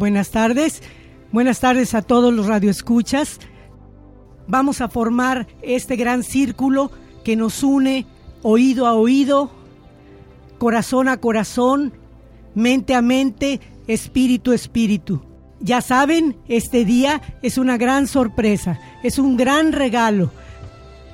[0.00, 0.82] Buenas tardes.
[1.30, 3.38] Buenas tardes a todos los radioescuchas.
[4.48, 6.90] Vamos a formar este gran círculo
[7.22, 8.06] que nos une
[8.40, 9.50] oído a oído,
[10.56, 11.92] corazón a corazón,
[12.54, 15.20] mente a mente, espíritu a espíritu.
[15.60, 20.30] Ya saben, este día es una gran sorpresa, es un gran regalo,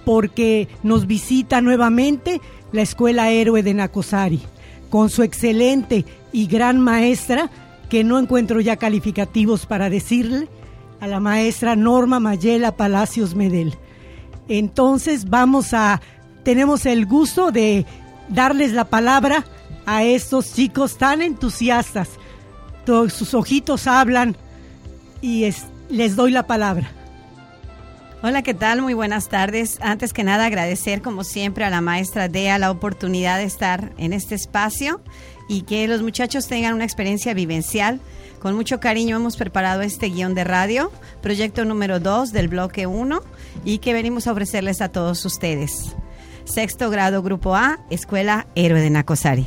[0.04, 4.42] porque nos visita nuevamente la Escuela Héroe de Nacosari,
[4.90, 7.50] con su excelente y gran maestra,
[7.88, 10.48] que no encuentro ya calificativos para decirle,
[11.00, 13.74] a la maestra Norma Mayela Palacios Medel.
[14.48, 16.00] Entonces vamos a,
[16.42, 17.84] tenemos el gusto de
[18.28, 19.44] darles la palabra
[19.84, 22.08] a estos chicos tan entusiastas.
[22.84, 24.36] Todos sus ojitos hablan
[25.20, 25.52] y
[25.88, 26.90] les doy la palabra.
[28.22, 28.80] Hola, ¿qué tal?
[28.80, 29.78] Muy buenas tardes.
[29.82, 34.12] Antes que nada, agradecer como siempre a la maestra Dea la oportunidad de estar en
[34.12, 35.00] este espacio
[35.48, 38.00] y que los muchachos tengan una experiencia vivencial.
[38.40, 40.92] Con mucho cariño hemos preparado este guion de radio,
[41.22, 43.20] proyecto número 2 del bloque 1
[43.64, 45.96] y que venimos a ofrecerles a todos ustedes.
[46.44, 49.46] Sexto grado, grupo A, Escuela Héroe de Nacosari.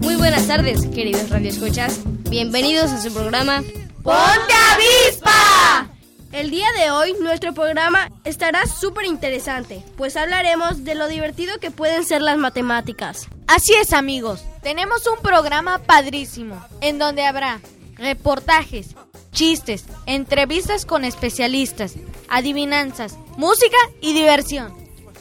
[0.00, 2.00] Muy buenas tardes, queridos radioescuchas.
[2.30, 3.62] Bienvenidos a su programa
[4.02, 5.97] ¡Ponte Avispa!
[6.30, 11.70] El día de hoy nuestro programa estará súper interesante, pues hablaremos de lo divertido que
[11.70, 13.28] pueden ser las matemáticas.
[13.46, 17.60] Así es amigos, tenemos un programa padrísimo, en donde habrá
[17.96, 18.88] reportajes,
[19.32, 21.94] chistes, entrevistas con especialistas,
[22.28, 24.74] adivinanzas, música y diversión.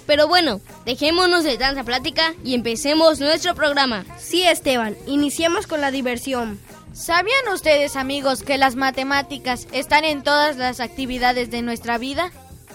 [0.05, 4.05] Pero bueno, dejémonos de tanta plática y empecemos nuestro programa.
[4.17, 6.59] Sí, Esteban, iniciemos con la diversión.
[6.97, 12.31] ¿Sabían ustedes, amigos, que las matemáticas están en todas las actividades de nuestra vida?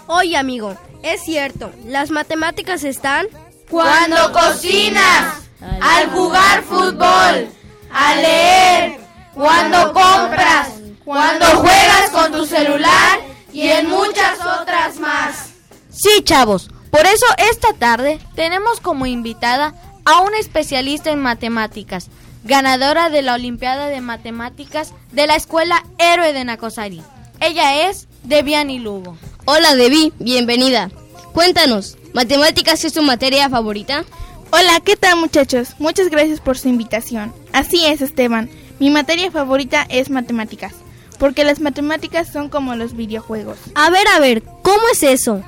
[0.07, 3.27] Oye, amigo, es cierto, las matemáticas están...
[3.69, 5.39] Cuando cocinas,
[5.81, 7.49] al jugar fútbol,
[7.93, 9.01] al leer,
[9.35, 10.69] cuando compras,
[11.05, 13.19] cuando juegas con tu celular
[13.53, 15.51] y en muchas otras más.
[15.91, 19.75] Sí, chavos, por eso esta tarde tenemos como invitada
[20.05, 22.09] a una especialista en matemáticas
[22.45, 27.03] ganadora de la Olimpiada de Matemáticas de la Escuela Héroe de Nacosari.
[27.41, 29.17] Ella es Debiani Lugo.
[29.45, 30.91] Hola Debi, bienvenida.
[31.33, 34.05] Cuéntanos, ¿matemáticas es tu materia favorita?
[34.51, 35.71] Hola, ¿qué tal muchachos?
[35.79, 37.33] Muchas gracias por su invitación.
[37.53, 38.51] Así es, Esteban.
[38.79, 40.75] Mi materia favorita es matemáticas,
[41.19, 43.57] porque las matemáticas son como los videojuegos.
[43.75, 45.43] A ver, a ver, ¿cómo es eso?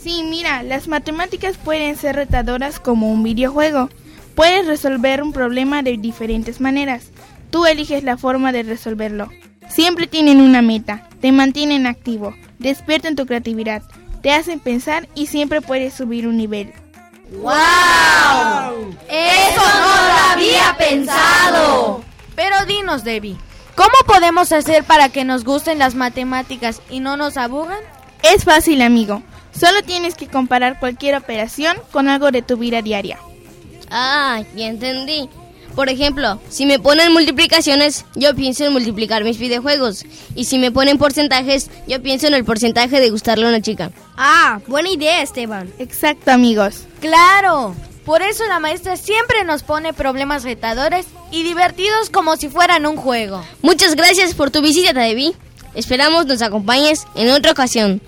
[0.00, 3.90] Sí, mira, las matemáticas pueden ser retadoras como un videojuego.
[4.36, 7.10] Puedes resolver un problema de diferentes maneras.
[7.50, 9.30] Tú eliges la forma de resolverlo.
[9.66, 13.82] Siempre tienen una meta, te mantienen activo, despiertan tu creatividad,
[14.22, 16.74] te hacen pensar y siempre puedes subir un nivel.
[17.32, 18.94] ¡Wow!
[19.08, 22.04] ¡Eso no lo había pensado!
[22.34, 23.38] Pero dinos, Debbie,
[23.74, 27.80] ¿cómo podemos hacer para que nos gusten las matemáticas y no nos aburran?
[28.22, 29.22] Es fácil, amigo.
[29.58, 33.18] Solo tienes que comparar cualquier operación con algo de tu vida diaria.
[33.90, 35.28] Ah, ya entendí.
[35.74, 40.06] Por ejemplo, si me ponen multiplicaciones, yo pienso en multiplicar mis videojuegos.
[40.34, 43.90] Y si me ponen porcentajes, yo pienso en el porcentaje de gustarle a una chica.
[44.16, 45.70] Ah, buena idea, Esteban.
[45.78, 46.84] Exacto, amigos.
[47.00, 47.76] Claro.
[48.06, 52.96] Por eso la maestra siempre nos pone problemas retadores y divertidos como si fueran un
[52.96, 53.44] juego.
[53.60, 55.34] Muchas gracias por tu visita, Debbie.
[55.74, 58.00] Esperamos nos acompañes en otra ocasión.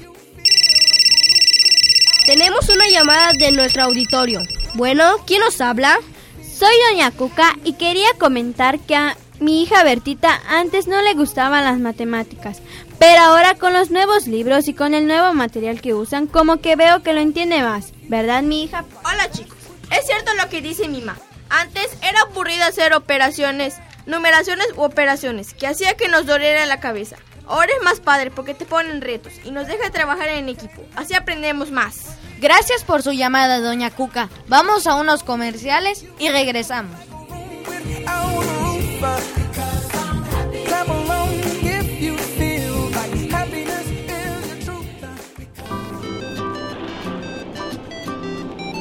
[2.24, 4.40] Tenemos una llamada de nuestro auditorio.
[4.78, 5.98] Bueno, ¿quién nos habla?
[6.40, 11.64] Soy Doña Cuca y quería comentar que a mi hija Bertita antes no le gustaban
[11.64, 12.62] las matemáticas,
[12.96, 16.76] pero ahora con los nuevos libros y con el nuevo material que usan, como que
[16.76, 17.92] veo que lo entiende más.
[18.04, 18.84] ¿Verdad, mi hija?
[19.04, 19.58] Hola, chicos.
[19.90, 21.18] Es cierto lo que dice mi mamá.
[21.50, 23.74] Antes era aburrido hacer operaciones,
[24.06, 27.16] numeraciones u operaciones, que hacía que nos doliera la cabeza.
[27.48, 30.82] Ahora es más padre porque te ponen retos y nos deja trabajar en equipo.
[30.94, 32.18] Así aprendemos más.
[32.40, 34.28] Gracias por su llamada, doña Cuca.
[34.46, 36.94] Vamos a unos comerciales y regresamos.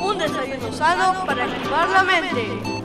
[0.02, 2.76] Un desayuno sano para activar la mente.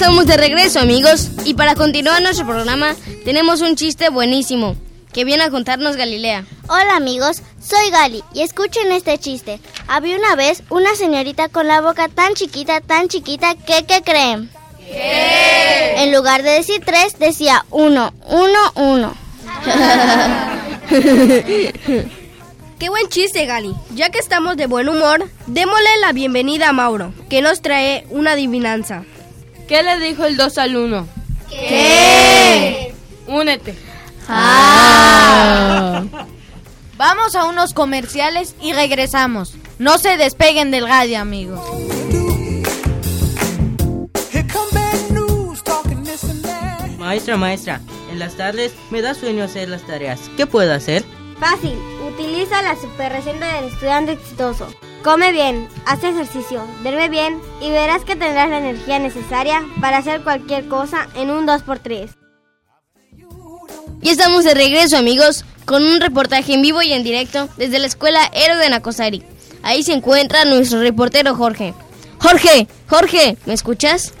[0.00, 1.28] Estamos de regreso, amigos.
[1.44, 4.76] Y para continuar nuestro programa, tenemos un chiste buenísimo
[5.12, 6.44] que viene a contarnos Galilea.
[6.68, 7.42] Hola, amigos.
[7.62, 9.60] Soy Gali y escuchen este chiste.
[9.88, 14.50] Había una vez una señorita con la boca tan chiquita, tan chiquita, que ¿qué creen?
[14.78, 16.02] ¿Qué?
[16.02, 19.14] En lugar de decir tres, decía uno, uno, uno.
[22.80, 23.76] Qué buen chiste, Gali.
[23.94, 28.32] Ya que estamos de buen humor, démosle la bienvenida a Mauro, que nos trae una
[28.32, 29.04] adivinanza.
[29.68, 31.06] ¿Qué le dijo el 2 al 1?
[31.50, 32.94] ¿Qué?
[33.26, 33.76] Únete.
[34.26, 36.04] Ah.
[36.96, 39.56] Vamos a unos comerciales y regresamos.
[39.78, 41.60] No se despeguen del radio, amigos.
[46.98, 47.80] Maestra, maestra,
[48.10, 50.18] en las tardes me da sueño hacer las tareas.
[50.38, 51.04] ¿Qué puedo hacer?
[51.38, 51.74] Fácil,
[52.20, 54.68] utiliza la super receta del estudiante exitoso.
[55.02, 60.22] Come bien, haz ejercicio, duerme bien y verás que tendrás la energía necesaria para hacer
[60.22, 62.10] cualquier cosa en un 2x3.
[64.02, 67.86] Y estamos de regreso amigos con un reportaje en vivo y en directo desde la
[67.86, 69.22] escuela Héroe de Nacosari.
[69.62, 71.74] Ahí se encuentra nuestro reportero Jorge.
[72.18, 74.12] Jorge, Jorge, ¿me escuchas?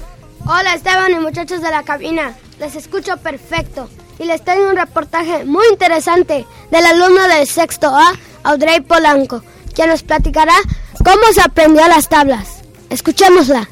[0.46, 3.90] Hola Esteban y muchachos de la cabina, les escucho perfecto
[4.20, 8.12] y les tengo un reportaje muy interesante del alumno del sexto A,
[8.42, 9.42] Audrey Polanco
[9.74, 10.52] que nos platicará
[11.02, 12.62] cómo se aprendió las tablas.
[12.90, 13.68] Escuchémosla.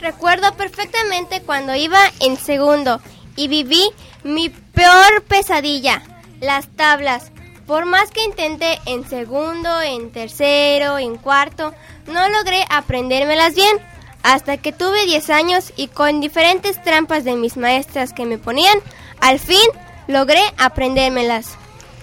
[0.00, 3.02] Recuerdo perfectamente cuando iba en segundo
[3.36, 3.82] y viví
[4.24, 6.02] mi peor pesadilla,
[6.40, 7.30] las tablas.
[7.66, 11.74] Por más que intenté en segundo, en tercero, en cuarto,
[12.06, 13.76] no logré aprendérmelas bien.
[14.22, 18.78] Hasta que tuve 10 años y con diferentes trampas de mis maestras que me ponían,
[19.20, 19.60] al fin
[20.06, 21.56] logré aprendérmelas.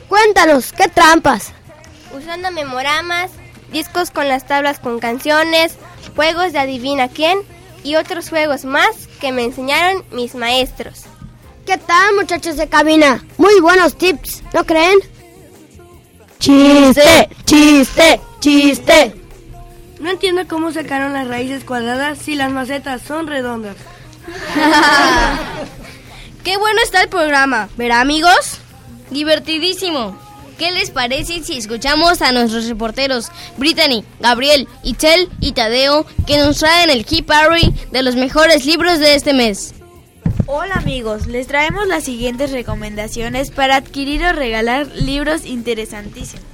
[0.08, 1.54] Cuéntanos, ¿qué trampas?
[2.18, 3.32] usando memoramas,
[3.72, 5.74] discos con las tablas con canciones,
[6.16, 7.40] juegos de adivina quién
[7.84, 11.04] y otros juegos más que me enseñaron mis maestros.
[11.66, 13.24] ¿Qué tal muchachos de cabina?
[13.38, 14.98] Muy buenos tips, ¿no creen?
[16.40, 19.16] Chiste, chiste, chiste.
[20.00, 23.76] No entiendo cómo sacaron las raíces cuadradas si las macetas son redondas.
[26.48, 28.60] Qué bueno está el programa, ¿verá amigos?
[29.10, 30.18] Divertidísimo.
[30.58, 33.28] ¿Qué les parece si escuchamos a nuestros reporteros
[33.58, 39.00] Brittany, Gabriel, Itzel y Tadeo que nos traen el Key Parry de los mejores libros
[39.00, 39.74] de este mes?
[40.46, 46.46] Hola amigos, les traemos las siguientes recomendaciones para adquirir o regalar libros interesantísimos.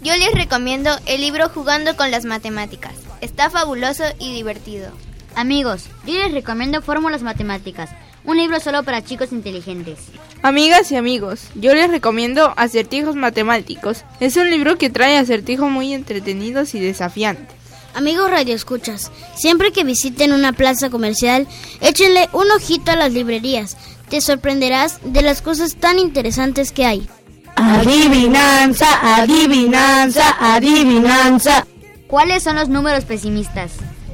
[0.00, 2.94] Yo les recomiendo el libro Jugando con las Matemáticas.
[3.20, 4.90] Está fabuloso y divertido.
[5.36, 7.90] Amigos, yo les recomiendo Fórmulas Matemáticas
[8.24, 9.98] un libro solo para chicos inteligentes.
[10.42, 14.04] Amigas y amigos, yo les recomiendo Acertijos Matemáticos.
[14.20, 17.56] Es un libro que trae acertijos muy entretenidos y desafiantes.
[17.94, 21.46] Amigos radioescuchas, siempre que visiten una plaza comercial,
[21.80, 23.76] échenle un ojito a las librerías.
[24.08, 27.08] Te sorprenderás de las cosas tan interesantes que hay.
[27.56, 31.66] Adivinanza, adivinanza, adivinanza.
[32.08, 33.72] ¿Cuáles son los números pesimistas?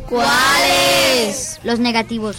[0.09, 1.59] ¿Cuáles?
[1.65, 2.37] Los negativos.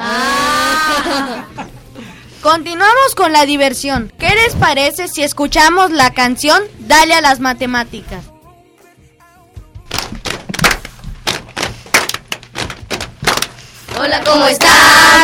[0.00, 1.44] Ah.
[2.42, 4.10] Continuamos con la diversión.
[4.18, 8.24] ¿Qué les parece si escuchamos la canción Dale a las matemáticas?
[13.98, 14.70] Hola, ¿cómo están?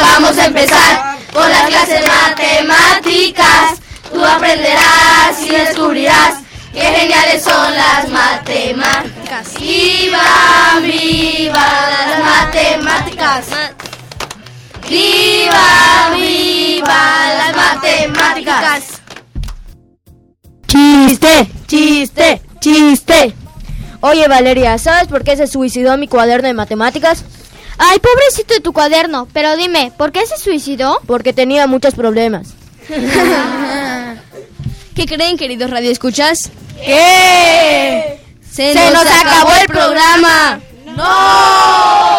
[0.03, 3.81] Vamos a empezar con las clases matemáticas.
[4.13, 6.43] Tú aprenderás y descubrirás
[6.75, 9.59] qué geniales son las matemáticas.
[9.59, 13.47] ¡Viva, viva las matemáticas!
[14.89, 18.85] ¡Viva, viva las matemáticas!
[20.67, 23.35] Chiste, chiste, chiste.
[24.01, 27.25] Oye Valeria, ¿sabes por qué se suicidó mi cuaderno de matemáticas?
[27.79, 29.27] Ay, pobrecito de tu cuaderno.
[29.33, 31.01] Pero dime, ¿por qué se suicidó?
[31.07, 32.55] Porque tenía muchos problemas.
[34.95, 36.51] ¿Qué creen, queridos radioescuchas?
[36.85, 38.21] ¿Qué?
[38.51, 40.61] Se, nos, acabó el programa.
[40.97, 42.16] ¡No!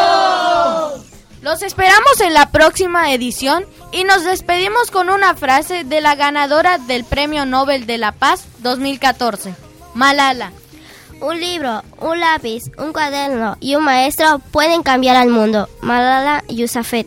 [1.47, 3.63] Los esperamos en la próxima edición
[3.93, 8.43] y nos despedimos con una frase de la ganadora del Premio Nobel de la Paz
[8.59, 9.55] 2014,
[9.93, 10.51] Malala.
[11.21, 15.69] Un libro, un lápiz, un cuaderno y un maestro pueden cambiar al mundo.
[15.81, 17.05] Malala Yousafzai.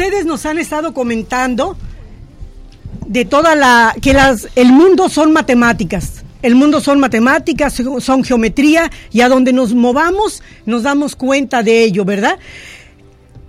[0.00, 1.76] Ustedes nos han estado comentando
[3.06, 6.24] de toda la que las el mundo son matemáticas.
[6.40, 11.84] El mundo son matemáticas, son geometría y a donde nos movamos nos damos cuenta de
[11.84, 12.38] ello, ¿verdad?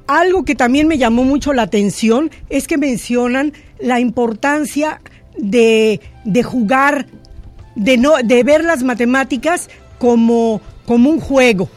[0.07, 4.99] Algo que también me llamó mucho la atención es que mencionan la importancia
[5.37, 7.07] de, de jugar,
[7.77, 11.69] de, no, de ver las matemáticas como, como un juego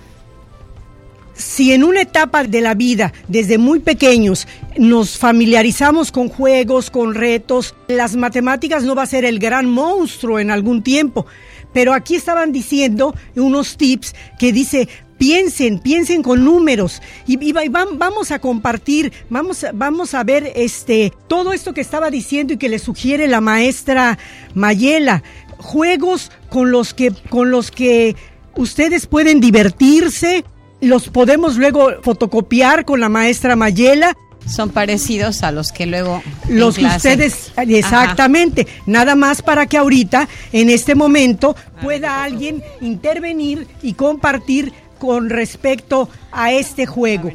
[1.34, 4.46] si en una etapa de la vida, desde muy pequeños,
[4.78, 10.38] nos familiarizamos con juegos, con retos, las matemáticas no va a ser el gran monstruo
[10.38, 11.26] en algún tiempo.
[11.72, 14.88] Pero aquí estaban diciendo unos tips que dice,
[15.18, 20.22] piensen, piensen con números y, y va- y vam- vamos a compartir, vamos, vamos a
[20.22, 24.18] ver este todo esto que estaba diciendo y que le sugiere la maestra
[24.54, 25.24] Mayela,
[25.58, 28.14] juegos con los que con los que
[28.54, 30.44] ustedes pueden divertirse,
[30.84, 34.16] los podemos luego fotocopiar con la maestra Mayela.
[34.46, 36.22] Son parecidos a los que luego...
[36.50, 37.62] Los que ustedes, Ajá.
[37.62, 45.30] exactamente, nada más para que ahorita, en este momento, pueda alguien intervenir y compartir con
[45.30, 47.30] respecto a este juego.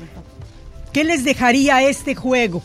[0.94, 2.62] ¿Qué les dejaría este juego?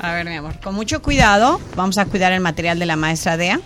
[0.00, 3.36] A ver, mi amor, con mucho cuidado, vamos a cuidar el material de la maestra
[3.36, 3.60] Dea.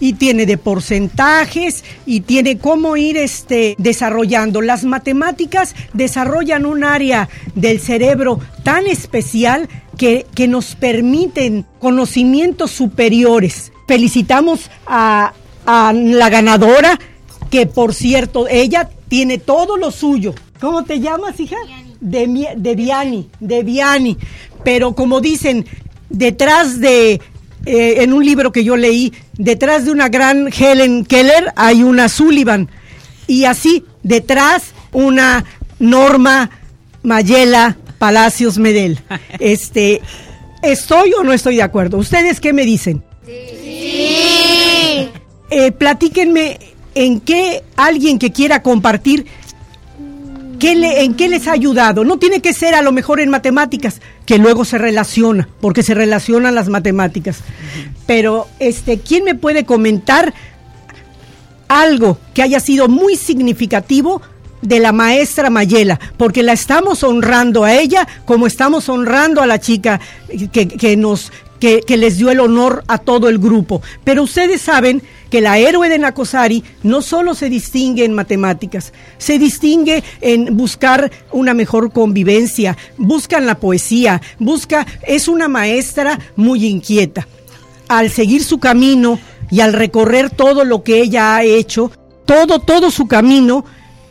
[0.00, 4.62] Y tiene de porcentajes y tiene cómo ir este desarrollando.
[4.62, 13.72] Las matemáticas desarrollan un área del cerebro tan especial que, que nos permiten conocimientos superiores.
[13.86, 15.32] Felicitamos a,
[15.64, 16.98] a la ganadora,
[17.50, 20.34] que por cierto, ella tiene todo lo suyo.
[20.60, 21.56] ¿Cómo te llamas, hija?
[22.00, 24.16] De, de Viani, de Viani.
[24.64, 25.66] Pero como dicen,
[26.08, 27.20] detrás de,
[27.66, 32.08] eh, en un libro que yo leí, detrás de una gran Helen Keller hay una
[32.08, 32.70] Sullivan.
[33.26, 35.44] Y así, detrás, una
[35.80, 36.50] Norma
[37.02, 39.00] Mayela Palacios Medel.
[39.40, 40.00] Este,
[40.62, 41.98] ¿Estoy o no estoy de acuerdo?
[41.98, 43.02] ¿Ustedes qué me dicen?
[43.26, 45.08] Sí.
[45.50, 46.58] Eh, platíquenme
[46.94, 49.26] en qué alguien que quiera compartir,
[50.58, 52.04] ¿qué le, ¿en qué les ha ayudado?
[52.04, 55.94] No tiene que ser a lo mejor en matemáticas, que luego se relaciona, porque se
[55.94, 57.38] relacionan las matemáticas.
[58.06, 60.34] Pero, este, ¿quién me puede comentar
[61.68, 64.22] algo que haya sido muy significativo
[64.62, 69.60] de la maestra Mayela, porque la estamos honrando a ella como estamos honrando a la
[69.60, 70.00] chica
[70.52, 73.82] que, nos que les dio el honor a todo el grupo.
[74.04, 79.38] Pero ustedes saben que la héroe de Nacosari no solo se distingue en matemáticas, se
[79.38, 86.66] distingue en buscar una mejor convivencia, busca en la poesía, busca, es una maestra muy
[86.66, 87.26] inquieta.
[87.88, 89.18] Al seguir su camino
[89.50, 91.92] y al recorrer todo lo que ella ha hecho,
[92.24, 93.64] todo, todo su camino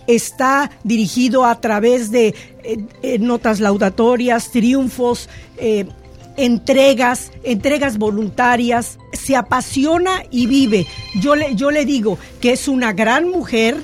[0.07, 2.27] está dirigido a través de
[2.63, 5.86] eh, eh, notas laudatorias, triunfos, eh,
[6.38, 10.88] entregas, entregas voluntarias, se apasiona y vive.
[11.22, 13.77] Yo le, yo le digo que es una gran mujer.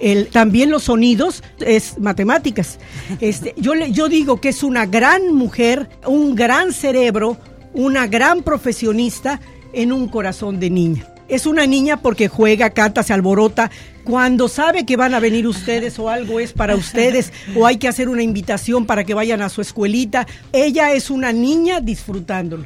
[0.00, 2.78] El, también los sonidos es matemáticas.
[3.20, 7.36] Este, yo, le, yo digo que es una gran mujer, un gran cerebro,
[7.74, 9.40] una gran profesionista
[9.72, 11.17] en un corazón de niña.
[11.28, 13.70] Es una niña porque juega, canta, se alborota.
[14.04, 17.88] Cuando sabe que van a venir ustedes o algo es para ustedes o hay que
[17.88, 22.64] hacer una invitación para que vayan a su escuelita, ella es una niña disfrutándolo.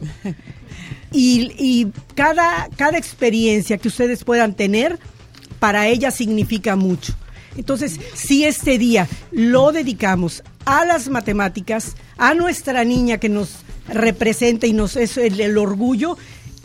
[1.14, 4.98] Y, cada, cada experiencia que ustedes puedan tener,
[5.58, 7.14] para ella significa mucho.
[7.56, 13.56] Entonces, si este día lo dedicamos a las matemáticas, a nuestra niña que nos
[13.88, 16.16] representa y nos es el, el orgullo,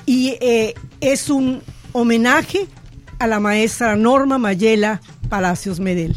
[0.06, 1.62] y eh, es un
[1.94, 2.67] homenaje
[3.20, 6.15] a la maestra Norma Mayela Palacios Medel.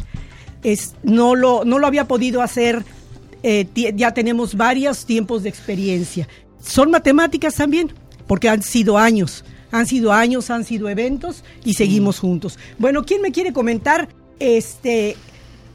[0.63, 2.83] Es, no, lo, no lo había podido hacer,
[3.43, 6.27] eh, ya tenemos varios tiempos de experiencia.
[6.61, 7.91] Son matemáticas también,
[8.27, 12.59] porque han sido años, han sido años, han sido eventos y seguimos juntos.
[12.77, 14.09] Bueno, ¿quién me quiere comentar
[14.39, 15.15] este,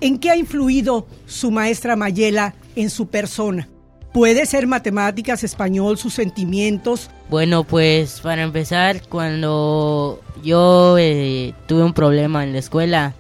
[0.00, 3.68] en qué ha influido su maestra Mayela en su persona?
[4.16, 7.11] Puede ser matemáticas, español, sus sentimientos.
[7.28, 13.12] Bueno, pues para empezar, cuando yo eh, tuve un problema en la escuela,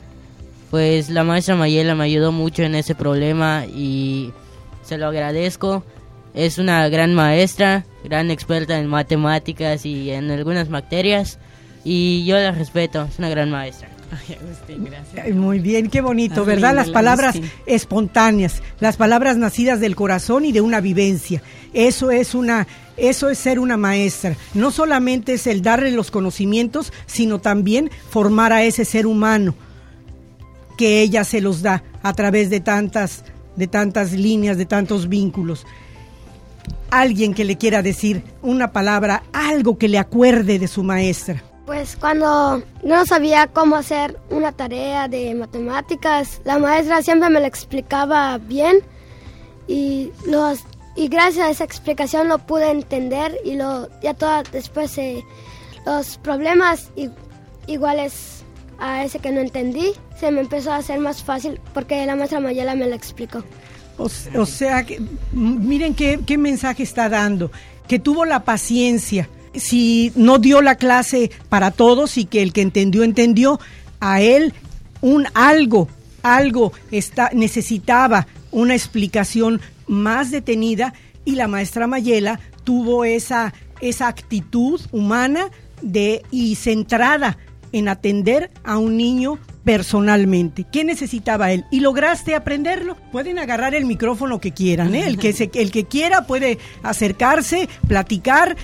[0.70, 4.32] pues la maestra Mayela me ayudó mucho en ese problema y
[4.84, 5.84] se lo agradezco.
[6.32, 11.38] Es una gran maestra, gran experta en matemáticas y en algunas materias
[11.84, 13.95] y yo la respeto, es una gran maestra.
[15.22, 16.74] Ay, Muy bien, qué bonito, ¿verdad?
[16.74, 17.52] Las la palabras Agustín.
[17.66, 21.42] espontáneas, las palabras nacidas del corazón y de una vivencia.
[21.74, 24.36] Eso es una eso es ser una maestra.
[24.54, 29.54] No solamente es el darle los conocimientos, sino también formar a ese ser humano
[30.78, 33.24] que ella se los da a través de tantas
[33.56, 35.66] de tantas líneas, de tantos vínculos.
[36.90, 41.42] Alguien que le quiera decir una palabra, algo que le acuerde de su maestra.
[41.66, 47.46] Pues cuando no sabía cómo hacer una tarea de matemáticas, la maestra siempre me lo
[47.46, 48.78] explicaba bien
[49.66, 50.60] y los
[50.94, 54.14] y gracias a esa explicación lo pude entender y lo ya
[54.52, 55.24] después eh,
[55.84, 56.90] los problemas
[57.66, 58.44] iguales
[58.78, 62.38] a ese que no entendí se me empezó a hacer más fácil porque la maestra
[62.38, 63.42] Mayela me lo explicó.
[63.98, 65.00] O, sea, que,
[65.32, 67.50] miren qué mensaje está dando,
[67.88, 69.28] que tuvo la paciencia.
[69.56, 73.58] Si no dio la clase para todos y que el que entendió, entendió,
[74.00, 74.52] a él
[75.00, 75.88] un algo,
[76.22, 80.92] algo está, necesitaba una explicación más detenida
[81.24, 85.48] y la maestra Mayela tuvo esa, esa actitud humana
[85.82, 87.38] de, y centrada
[87.72, 90.64] en atender a un niño personalmente.
[90.70, 91.64] ¿Qué necesitaba él?
[91.70, 92.96] ¿Y lograste aprenderlo?
[93.12, 95.06] Pueden agarrar el micrófono que quieran, ¿eh?
[95.06, 98.56] el, que se- el que quiera puede acercarse, platicar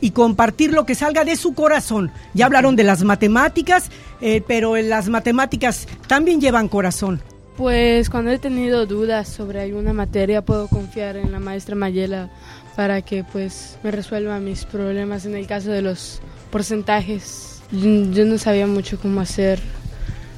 [0.00, 2.10] y compartir lo que salga de su corazón.
[2.34, 7.20] Ya hablaron de las matemáticas, eh, pero las matemáticas también llevan corazón.
[7.56, 12.30] Pues cuando he tenido dudas sobre alguna materia puedo confiar en la maestra Mayela
[12.76, 16.20] para que pues me resuelva mis problemas en el caso de los
[16.52, 17.60] porcentajes.
[17.72, 19.60] Yo no sabía mucho cómo hacer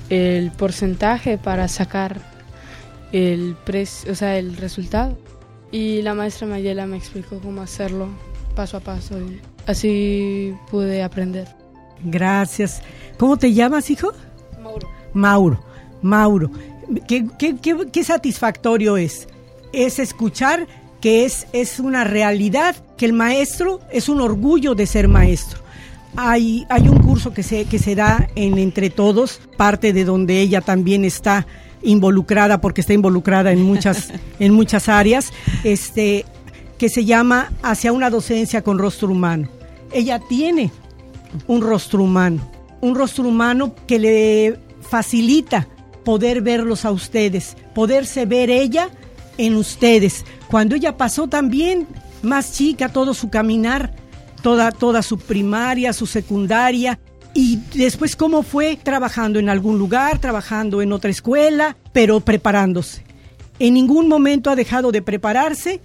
[0.09, 2.20] el porcentaje para sacar
[3.12, 3.55] el
[4.11, 5.18] o sea, el resultado.
[5.70, 8.09] Y la maestra Mayela me explicó cómo hacerlo
[8.61, 11.49] paso a paso y así pude aprender.
[12.05, 12.83] Gracias.
[13.16, 14.12] ¿Cómo te llamas, hijo?
[14.62, 14.87] Mauro.
[15.14, 15.64] Mauro,
[16.03, 16.51] Mauro.
[17.09, 19.29] Qué, qué- qué- qué satisfactorio es.
[19.73, 20.66] Es escuchar
[21.01, 25.61] que es, es una realidad, que el maestro es un orgullo de ser maestro.
[26.16, 30.38] Hay, hay un curso que se, que se da en Entre Todos, parte de donde
[30.42, 31.46] ella también está
[31.83, 35.33] involucrada, porque está involucrada en muchas, en muchas áreas,
[35.64, 36.27] este,
[36.81, 39.51] que se llama Hacia una docencia con rostro humano.
[39.93, 40.73] Ella tiene
[41.47, 42.40] un rostro humano,
[42.81, 45.69] un rostro humano que le facilita
[46.07, 48.88] poder verlos a ustedes, poderse ver ella
[49.37, 50.25] en ustedes.
[50.49, 51.87] Cuando ella pasó también
[52.23, 53.93] más chica todo su caminar,
[54.43, 56.99] toda, toda su primaria, su secundaria,
[57.35, 63.05] y después cómo fue trabajando en algún lugar, trabajando en otra escuela, pero preparándose.
[63.59, 65.83] En ningún momento ha dejado de prepararse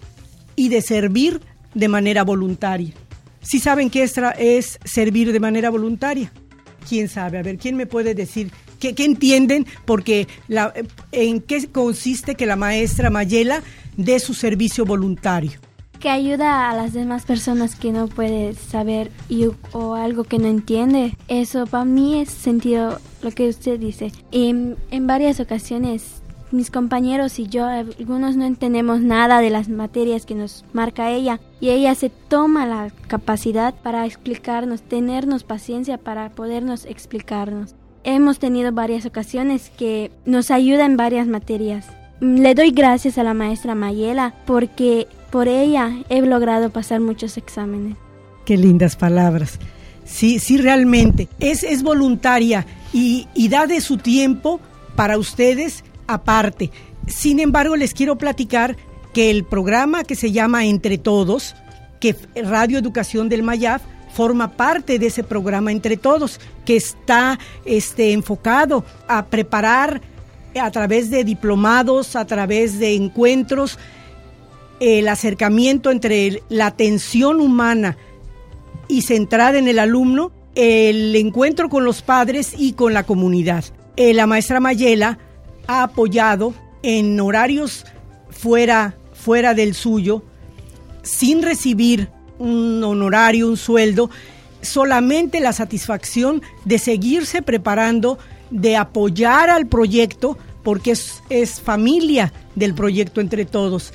[0.55, 1.41] y de servir
[1.73, 2.93] de manera voluntaria.
[3.41, 6.31] ¿Sí saben qué es, es servir de manera voluntaria?
[6.87, 7.37] ¿Quién sabe?
[7.39, 8.51] A ver, ¿quién me puede decir?
[8.79, 9.65] ¿Qué, qué entienden?
[9.85, 10.73] Porque la,
[11.11, 13.61] en qué consiste que la maestra Mayela
[13.97, 15.59] dé su servicio voluntario.
[15.99, 20.47] que ayuda a las demás personas que no puede saber y, o algo que no
[20.47, 21.15] entiende.
[21.27, 24.11] Eso para mí es sentido lo que usted dice.
[24.31, 30.25] En, en varias ocasiones mis compañeros y yo, algunos no entendemos nada de las materias
[30.25, 36.29] que nos marca ella y ella se toma la capacidad para explicarnos, tenernos paciencia para
[36.29, 37.75] podernos explicarnos.
[38.03, 41.87] Hemos tenido varias ocasiones que nos ayuda en varias materias.
[42.19, 47.97] Le doy gracias a la maestra Mayela porque por ella he logrado pasar muchos exámenes.
[48.45, 49.59] Qué lindas palabras.
[50.05, 51.27] sí, sí realmente.
[51.39, 54.59] Es, es voluntaria y, y da de su tiempo
[54.95, 56.71] para ustedes aparte.
[57.07, 58.75] Sin embargo, les quiero platicar
[59.13, 61.55] que el programa que se llama Entre Todos,
[61.99, 63.81] que Radio Educación del Mayaf
[64.13, 70.01] forma parte de ese programa Entre Todos, que está este, enfocado a preparar
[70.59, 73.77] a través de diplomados, a través de encuentros,
[74.79, 77.97] el acercamiento entre la atención humana
[78.87, 83.65] y centrada en el alumno, el encuentro con los padres y con la comunidad.
[83.97, 85.19] Eh, la maestra Mayela
[85.67, 87.85] ha apoyado en horarios
[88.29, 90.23] fuera, fuera del suyo,
[91.01, 94.09] sin recibir un honorario, un sueldo,
[94.61, 98.17] solamente la satisfacción de seguirse preparando,
[98.49, 103.93] de apoyar al proyecto, porque es, familia del proyecto entre todos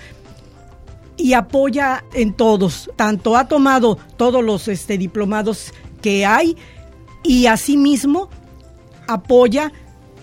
[1.16, 2.90] y apoya en todos.
[2.96, 6.56] Tanto ha tomado todos los este, diplomados que hay
[7.22, 8.30] y asimismo
[9.06, 9.72] apoya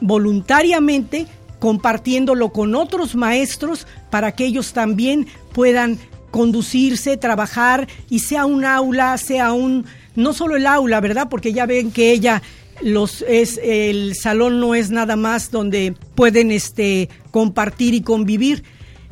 [0.02, 1.28] voluntariamente
[1.60, 5.98] compartiéndolo con otros maestros para que ellos también puedan
[6.32, 11.28] conducirse, trabajar y sea un aula, sea un no solo el aula, ¿verdad?
[11.30, 12.42] Porque ya ven que ella
[12.82, 18.64] los es el salón no es nada más donde pueden este compartir y convivir,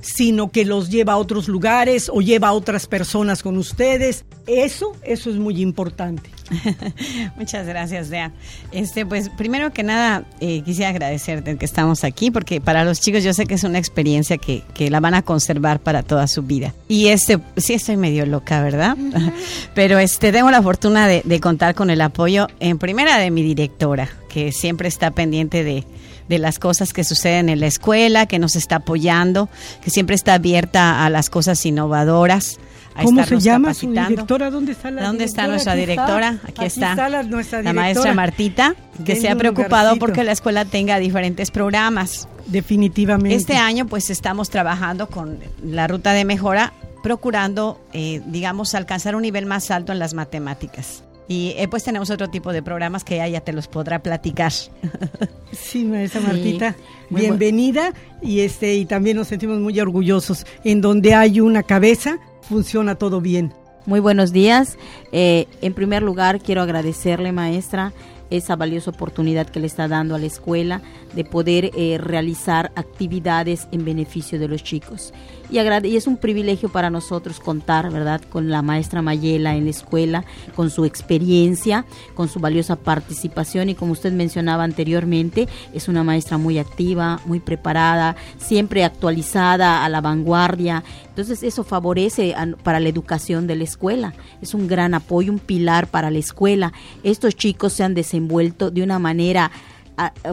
[0.02, 4.26] sino que los lleva a otros lugares o lleva a otras personas con ustedes.
[4.46, 6.30] Eso, eso es muy importante.
[7.38, 8.32] Muchas gracias, Dea.
[8.72, 13.24] Este, pues primero que nada eh, quisiera agradecerte que estamos aquí porque para los chicos
[13.24, 16.44] yo sé que es una experiencia que, que la van a conservar para toda su
[16.44, 16.74] vida.
[16.88, 18.98] Y este, sí estoy medio loca, ¿verdad?
[19.76, 23.42] Pero este, tengo la fortuna de, de contar con el apoyo en primera de mi
[23.42, 25.84] directora, que siempre está pendiente de,
[26.28, 29.50] de las cosas que suceden en la escuela, que nos está apoyando,
[29.84, 32.60] que siempre está abierta a las cosas innovadoras.
[32.96, 34.50] A ¿Cómo se llama su directora?
[34.50, 35.52] ¿Dónde está la ¿Dónde está directora?
[35.52, 36.40] nuestra Aquí directora?
[36.48, 38.14] Aquí, está, la, nuestra la maestra.
[38.14, 42.28] Martita, que Denle se ha preocupado porque la escuela tenga diferentes programas.
[42.48, 43.36] Definitivamente.
[43.36, 46.72] Este año pues estamos trabajando con la ruta de mejora,
[47.04, 51.04] procurando, eh, digamos, alcanzar un nivel más alto en las matemáticas.
[51.28, 54.52] Y eh, pues tenemos otro tipo de programas que ella ya te los podrá platicar.
[55.52, 56.28] Sí, maestra Sí.
[56.28, 56.76] Martita,
[57.10, 60.46] Muy bienvenida y este y también nos sentimos muy orgullosos.
[60.66, 63.54] En donde hay una cabeza, funciona todo bien.
[63.86, 64.78] Muy buenos días.
[65.12, 67.94] Eh, en primer lugar, quiero agradecerle, maestra,
[68.30, 70.82] esa valiosa oportunidad que le está dando a la escuela
[71.14, 75.14] de poder eh, realizar actividades en beneficio de los chicos.
[75.50, 79.70] Y, y es un privilegio para nosotros contar, ¿verdad?, con la maestra Mayela en la
[79.70, 86.04] escuela, con su experiencia, con su valiosa participación y como usted mencionaba anteriormente, es una
[86.04, 90.84] maestra muy activa, muy preparada, siempre actualizada, a la vanguardia.
[91.08, 94.14] Entonces eso favorece para la educación de la escuela.
[94.42, 96.74] Es un gran apoyo, un pilar para la escuela.
[97.04, 99.52] Estos chicos se han desenvuelto de una manera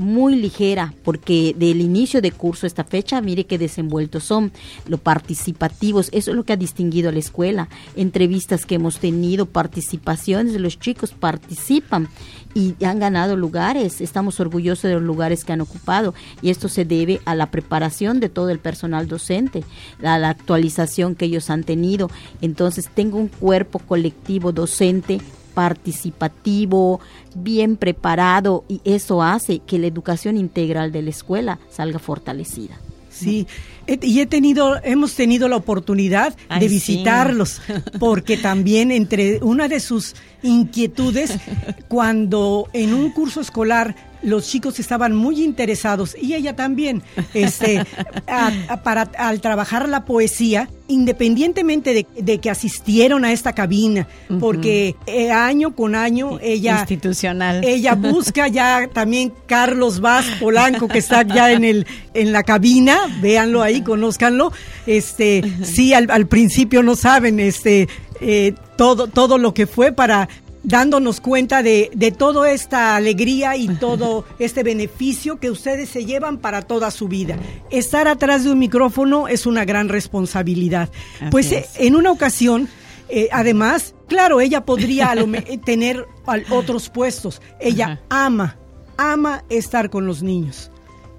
[0.01, 4.53] muy ligera, porque del inicio de curso a esta fecha, mire qué desenvueltos son,
[4.87, 7.68] lo participativos, eso es lo que ha distinguido a la escuela.
[7.96, 12.09] Entrevistas que hemos tenido, participaciones, los chicos participan
[12.55, 16.85] y han ganado lugares, estamos orgullosos de los lugares que han ocupado y esto se
[16.85, 19.64] debe a la preparación de todo el personal docente,
[20.03, 22.11] a la actualización que ellos han tenido.
[22.40, 25.20] Entonces tengo un cuerpo colectivo docente
[25.54, 27.00] participativo,
[27.34, 32.78] bien preparado y eso hace que la educación integral de la escuela salga fortalecida.
[33.10, 33.46] Sí,
[33.86, 36.74] y he tenido, hemos tenido la oportunidad Ay, de sí.
[36.74, 37.60] visitarlos,
[37.98, 41.32] porque también entre una de sus inquietudes,
[41.88, 47.02] cuando en un curso escolar los chicos estaban muy interesados y ella también,
[47.35, 47.78] este,
[48.26, 54.06] a- a- para al trabajar la poesía, independientemente de, de que asistieron a esta cabina,
[54.40, 57.64] porque eh, año con año ella Institucional.
[57.64, 62.98] ella busca ya también Carlos Vaz Polanco que está ya en el en la cabina,
[63.20, 64.52] véanlo ahí, conózcanlo.
[64.87, 67.88] Este, sí al, al principio no saben este
[68.20, 70.28] eh, todo todo lo que fue para
[70.64, 76.38] dándonos cuenta de, de toda esta alegría y todo este beneficio que ustedes se llevan
[76.38, 77.37] para toda su vida.
[77.70, 80.88] Estar atrás de un micrófono es una gran responsabilidad.
[81.20, 81.81] Así pues eh, es.
[81.81, 82.68] en una ocasión
[83.09, 85.14] eh, además, claro, ella podría
[85.66, 86.07] tener
[86.51, 87.42] otros puestos.
[87.61, 88.57] Ella ama,
[88.96, 90.70] ama estar con los niños.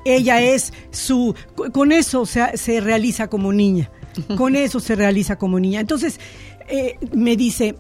[0.06, 3.92] Ella es su, co- con eso se, se realiza como niña.
[4.38, 5.80] Con eso se realiza como niña.
[5.80, 6.20] Entonces,
[6.68, 7.76] eh, me dice,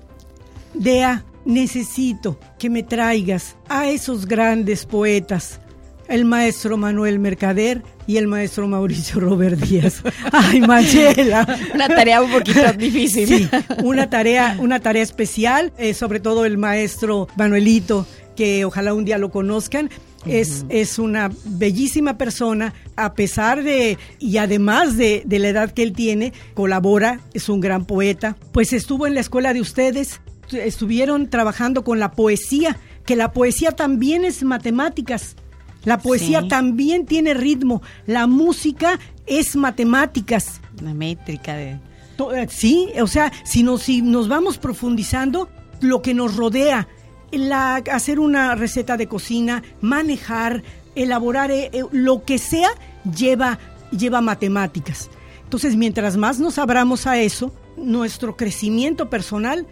[0.73, 5.59] Dea, necesito que me traigas a esos grandes poetas
[6.07, 10.03] el maestro Manuel Mercader y el maestro Mauricio Robert Díaz.
[10.31, 11.47] Ay, Mayela.
[11.73, 13.27] Una tarea un poquito difícil.
[13.27, 13.49] Sí,
[13.83, 19.17] una tarea, una tarea especial, eh, sobre todo el maestro Manuelito, que ojalá un día
[19.17, 19.89] lo conozcan.
[20.25, 25.83] Es, es una bellísima persona, a pesar de, y además de, de la edad que
[25.83, 28.37] él tiene, colabora, es un gran poeta.
[28.53, 33.71] Pues estuvo en la escuela de ustedes, estuvieron trabajando con la poesía, que la poesía
[33.71, 35.35] también es matemáticas.
[35.83, 36.47] La poesía Sí.
[36.47, 40.61] también tiene ritmo, la música es matemáticas.
[40.81, 41.71] La métrica de...
[41.71, 45.49] Eh, Sí, o sea, si nos, si nos vamos profundizando,
[45.81, 46.87] lo que nos rodea,
[47.31, 50.63] la, hacer una receta de cocina, manejar,
[50.95, 52.69] elaborar eh, eh, lo que sea,
[53.17, 53.59] lleva,
[53.91, 55.09] lleva matemáticas.
[55.43, 59.67] Entonces, mientras más nos abramos a eso, nuestro crecimiento personal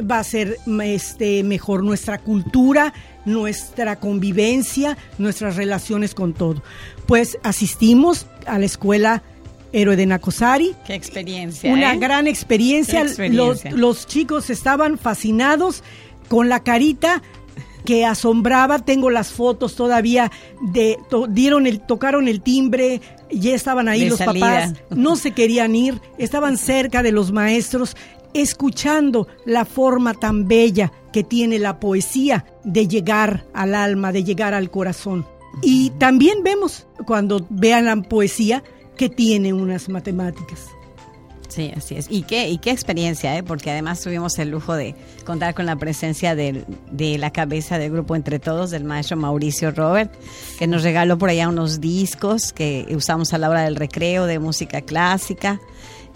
[0.00, 2.92] va a ser este, mejor nuestra cultura,
[3.24, 6.62] nuestra convivencia, nuestras relaciones con todo.
[7.06, 9.22] Pues asistimos a la escuela
[9.72, 10.74] Héroe de Nacosari.
[10.86, 11.72] Qué experiencia.
[11.72, 11.98] Una ¿eh?
[11.98, 13.04] gran experiencia.
[13.30, 15.82] Los, los chicos estaban fascinados
[16.28, 17.22] con la carita
[17.84, 18.78] que asombraba.
[18.78, 20.30] Tengo las fotos todavía
[20.72, 24.46] de to- dieron el tocaron el timbre, ya estaban ahí De los salida.
[24.70, 27.96] papás, no se querían ir, estaban cerca de los maestros
[28.34, 34.52] escuchando la forma tan bella que tiene la poesía de llegar al alma, de llegar
[34.54, 35.26] al corazón.
[35.62, 38.62] Y también vemos cuando vean la poesía
[38.96, 40.66] que tiene unas matemáticas.
[41.48, 42.06] Sí, así es.
[42.10, 43.44] Y qué, y qué experiencia, ¿eh?
[43.44, 47.92] porque además tuvimos el lujo de contar con la presencia del- de la cabeza del
[47.92, 50.12] grupo Entre Todos, del maestro Mauricio Robert,
[50.58, 54.40] que nos regaló por allá unos discos que usamos a la hora del recreo de
[54.40, 55.60] música clásica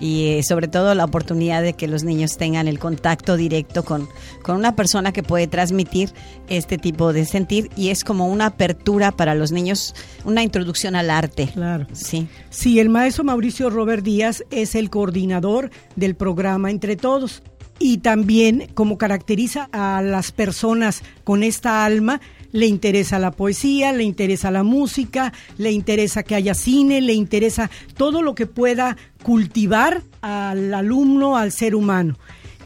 [0.01, 4.09] y eh, sobre todo la oportunidad de que los niños tengan el contacto directo con,
[4.43, 6.13] con una persona que puede transmitir
[6.49, 11.11] este tipo de sentir y es como una apertura para los niños, una introducción al
[11.11, 11.51] arte.
[11.53, 11.87] Claro.
[11.93, 12.29] Sí.
[12.51, 17.43] Sí, el maestro Mauricio Robert Díaz es el coordinador del programa Entre Todos
[17.79, 22.21] y también como caracteriza a las personas con esta alma,
[22.53, 27.71] le interesa la poesía, le interesa la música, le interesa que haya cine, le interesa
[27.97, 32.17] todo lo que pueda cultivar al alumno, al ser humano.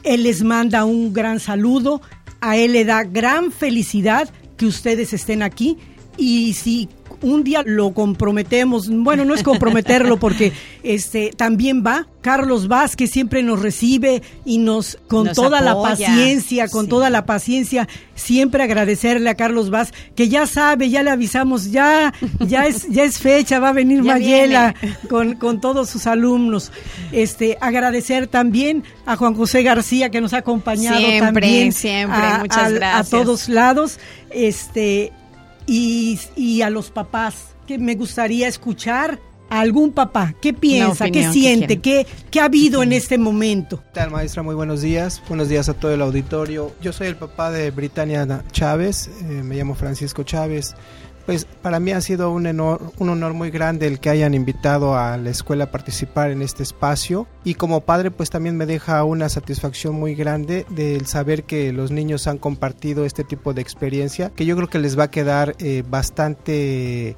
[0.03, 2.01] Él les manda un gran saludo,
[2.41, 5.77] a él le da gran felicidad que ustedes estén aquí
[6.17, 6.89] y si
[7.23, 13.43] un día lo comprometemos, bueno, no es comprometerlo porque este también va Carlos Vázquez siempre
[13.43, 16.89] nos recibe y nos con Nos toda la paciencia, con Sí.
[16.89, 22.13] toda la paciencia, siempre agradecerle a Carlos Vázquez que ya sabe, ya le avisamos, ya
[22.39, 24.75] ya es ya es fecha, va a venir Ya Mayela
[25.09, 26.71] con, con todos sus alumnos.
[27.11, 32.37] Este agradecer también a Juan José García que nos ha acompañado Siempre, también siempre, a,
[32.39, 33.07] muchas gracias.
[33.07, 33.99] a todos lados.
[34.29, 35.11] Este
[35.67, 40.33] y, y a los papás, que me gustaría escuchar a algún papá.
[40.41, 41.05] ¿Qué piensa?
[41.05, 41.81] ¿Qué opinión, ¿qué siente?
[41.81, 43.77] ¿Qué, ¿Qué ha habido en este momento?
[43.77, 44.41] ¿Qué tal, maestra?
[44.43, 45.21] Muy buenos días.
[45.27, 46.73] Buenos días a todo el auditorio.
[46.81, 49.09] Yo soy el papá de Britannia Chávez.
[49.21, 50.75] eh, me llamo Francisco Chávez.
[51.25, 54.97] Pues para mí ha sido un honor, un honor muy grande el que hayan invitado
[54.97, 57.27] a la escuela a participar en este espacio.
[57.43, 61.91] Y como padre pues también me deja una satisfacción muy grande del saber que los
[61.91, 65.55] niños han compartido este tipo de experiencia que yo creo que les va a quedar
[65.59, 67.15] eh, bastante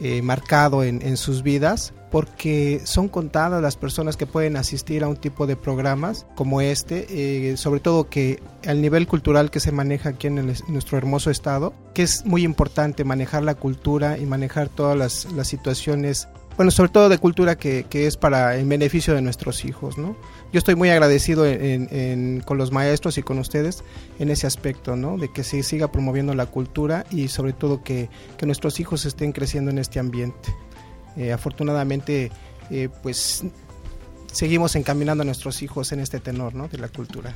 [0.00, 5.08] eh, marcado en, en sus vidas porque son contadas las personas que pueden asistir a
[5.08, 7.06] un tipo de programas como este,
[7.50, 11.30] eh, sobre todo que al nivel cultural que se maneja aquí en, el- nuestro hermoso
[11.30, 16.26] estado, que es muy importante manejar la cultura y manejar todas las, las situaciones,
[16.56, 20.16] bueno, sobre todo de cultura que, es para el beneficio de nuestros hijos, ¿no?
[20.54, 21.44] Yo estoy muy agradecido
[22.46, 23.84] con los maestros y con ustedes
[24.18, 25.18] en ese aspecto, ¿no?
[25.18, 28.08] De que se siga promoviendo la cultura y sobre todo que
[28.40, 30.48] nuestros hijos estén creciendo en este ambiente.
[31.16, 32.30] Eh, afortunadamente,
[32.70, 33.42] eh, pues
[34.32, 36.68] seguimos encaminando a nuestros hijos en este tenor, ¿no?
[36.68, 37.34] De la cultura.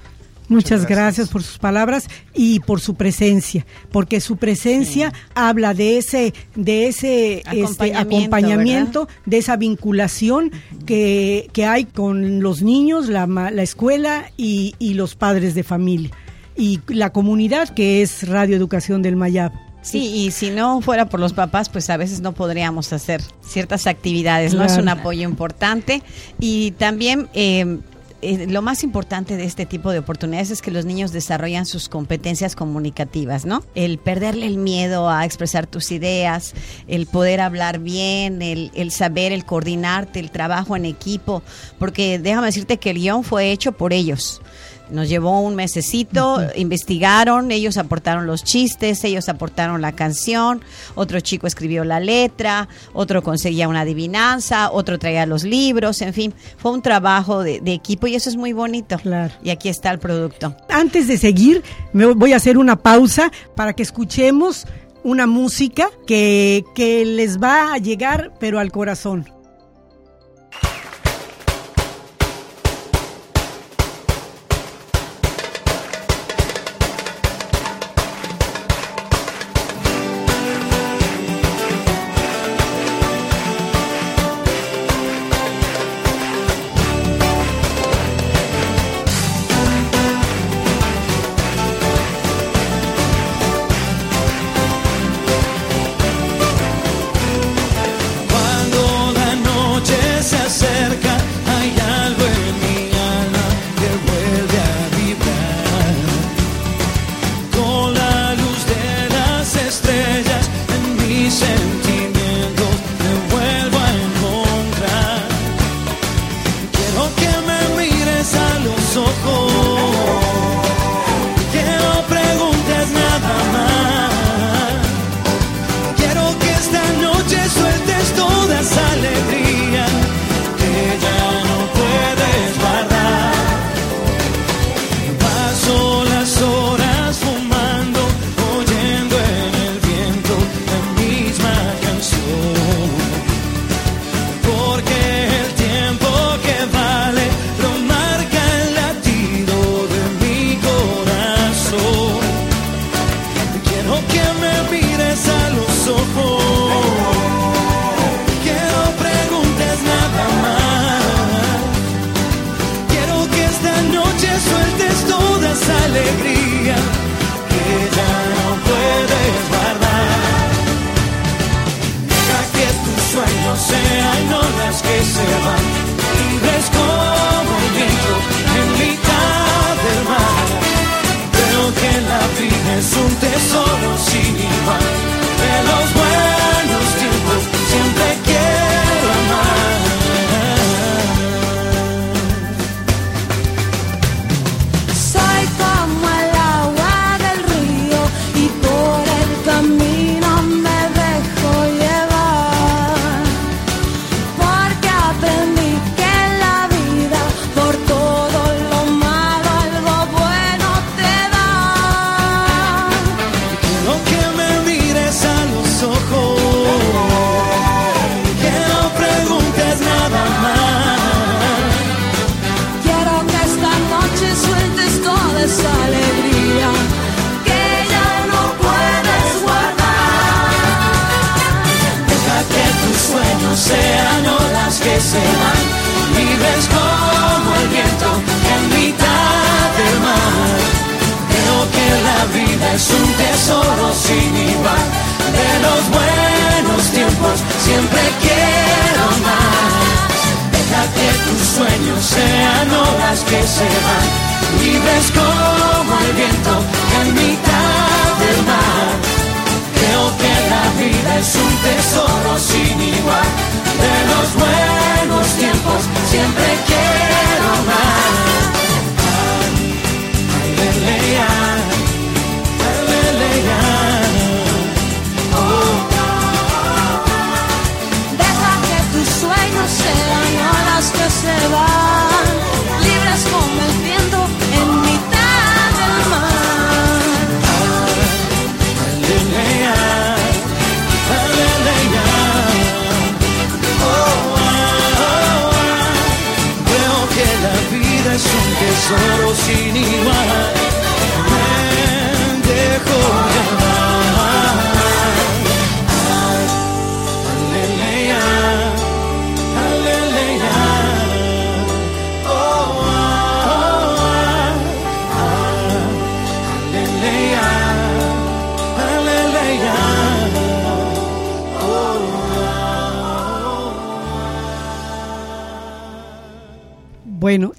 [0.49, 1.29] Muchas gracias.
[1.29, 7.35] por sus palabras y por su presencia, porque su presencia habla de ese, de ese
[7.39, 10.51] este, Acompañamiento, acompañamiento, de esa vinculación
[10.87, 15.63] que, que hay con los niños, la, ma- la escuela y, y los padres de
[15.63, 16.11] familia
[16.57, 19.53] y la comunidad que es Radio Educación del Mayab.
[19.83, 23.87] Sí, y si no fuera por los papás, pues a veces no podríamos hacer ciertas
[23.87, 24.65] actividades, ¿no?
[24.65, 26.03] Es un apoyo importante.
[26.39, 27.79] Y también eh,
[28.23, 31.89] eh, lo más importante de este tipo de oportunidades es que los niños desarrollan sus
[31.89, 33.65] competencias comunicativas, ¿no?
[33.75, 36.53] El perderle el miedo a expresar tus ideas,
[36.87, 41.43] el poder hablar bien, el, el saber, el coordinarte, el trabajo en equipo,
[41.79, 44.43] porque déjame decirte que el guion fue hecho por ellos
[44.91, 50.63] Nos llevó un mesecito, investigaron, ellos aportaron los chistes, ellos aportaron la canción,
[50.95, 56.35] otro chico escribió la letra, otro conseguía una adivinanza, otro traía los libros, en fin,
[56.57, 58.99] fue un trabajo de, de equipo y eso es muy bonito.
[58.99, 59.33] Claro.
[59.43, 60.57] Y aquí está el producto.
[60.69, 64.67] Antes de seguir, me voy a hacer una pausa para que escuchemos
[65.03, 69.27] una música que, que les va a llegar, pero al corazón.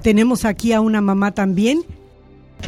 [0.02, 1.84] Tenemos aquí a una mamá también.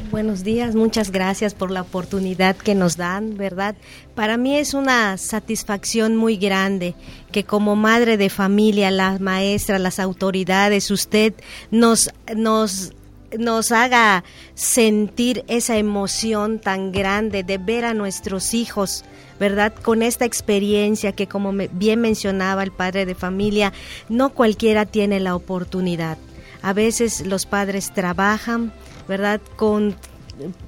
[0.10, 3.76] Buenos días, muchas gracias por la oportunidad que nos dan, ¿verdad?
[4.16, 6.96] Para mí es una satisfacción muy grande
[7.32, 11.34] que como madre de familia, las maestras, las autoridades, usted
[11.72, 12.94] nos, nos
[13.38, 14.24] nos haga
[14.54, 19.04] sentir esa emoción tan grande de ver a nuestros hijos,
[19.40, 19.74] ¿verdad?
[19.74, 23.74] Con esta experiencia que como bien mencionaba el padre de familia,
[24.08, 26.18] no cualquiera tiene la oportunidad.
[26.64, 28.74] A veces los padres trabajan,
[29.08, 29.40] ¿verdad?
[29.56, 29.96] Con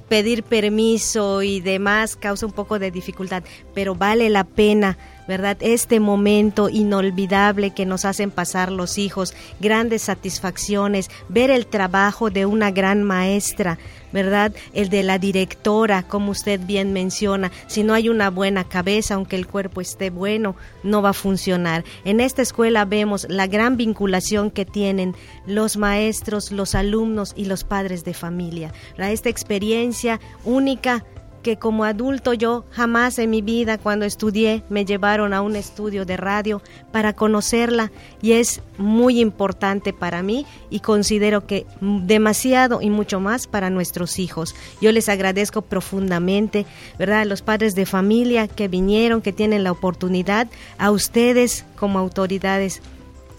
[0.08, 3.42] pedir permiso y demás causa un poco de dificultad,
[3.74, 5.56] pero vale la pena, ¿verdad?
[5.60, 12.46] Este momento inolvidable que nos hacen pasar los hijos, grandes satisfacciones, ver el trabajo de
[12.46, 13.78] una gran maestra,
[14.16, 14.54] ¿verdad?
[14.72, 19.36] El de la directora, como usted bien menciona, si no hay una buena cabeza, aunque
[19.36, 21.84] el cuerpo esté bueno, no va a funcionar.
[22.06, 25.14] En esta escuela vemos la gran vinculación que tienen
[25.46, 28.72] los maestros, los alumnos y los padres de familia.
[28.96, 31.04] Esta experiencia única
[31.46, 36.04] que como adulto yo jamás en mi vida cuando estudié me llevaron a un estudio
[36.04, 42.90] de radio para conocerla y es muy importante para mí y considero que demasiado y
[42.90, 44.56] mucho más para nuestros hijos.
[44.80, 46.66] Yo les agradezco profundamente,
[46.98, 47.20] ¿verdad?
[47.20, 52.82] A los padres de familia que vinieron, que tienen la oportunidad, a ustedes como autoridades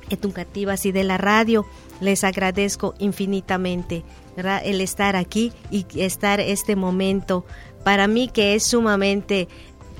[0.09, 1.65] educativas y de la radio,
[1.99, 4.05] les agradezco infinitamente
[4.37, 4.61] ¿verdad?
[4.63, 7.43] el estar aquí y estar este momento
[7.87, 9.47] para mí que es sumamente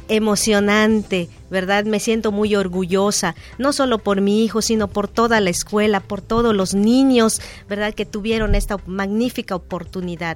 [0.09, 1.85] emocionante, ¿verdad?
[1.85, 6.19] Me siento muy orgullosa, no solo por mi hijo, sino por toda la escuela, por
[6.19, 7.93] todos los niños, ¿verdad?
[7.93, 10.35] Que tuvieron esta magnífica oportunidad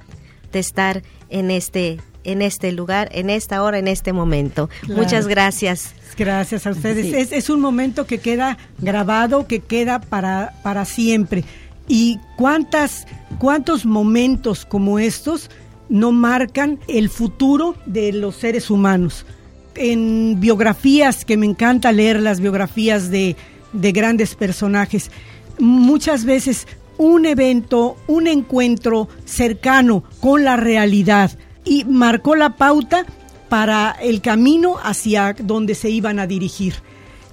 [0.50, 4.70] de estar en este en este lugar, en esta hora, en este momento.
[4.80, 5.02] Claro.
[5.02, 5.92] Muchas gracias.
[6.16, 7.04] Gracias a ustedes.
[7.04, 7.14] Sí.
[7.14, 11.44] Es, es un momento que queda grabado, que queda para, para siempre.
[11.86, 13.06] ¿Y cuántas,
[13.38, 15.50] cuántos momentos como estos
[15.88, 19.26] no marcan el futuro de los seres humanos?
[19.74, 23.36] En biografías, que me encanta leer las biografías de,
[23.72, 25.10] de grandes personajes,
[25.58, 26.66] muchas veces
[26.98, 31.32] un evento, un encuentro cercano con la realidad
[31.64, 33.06] y marcó la pauta
[33.48, 36.74] para el camino hacia donde se iban a dirigir.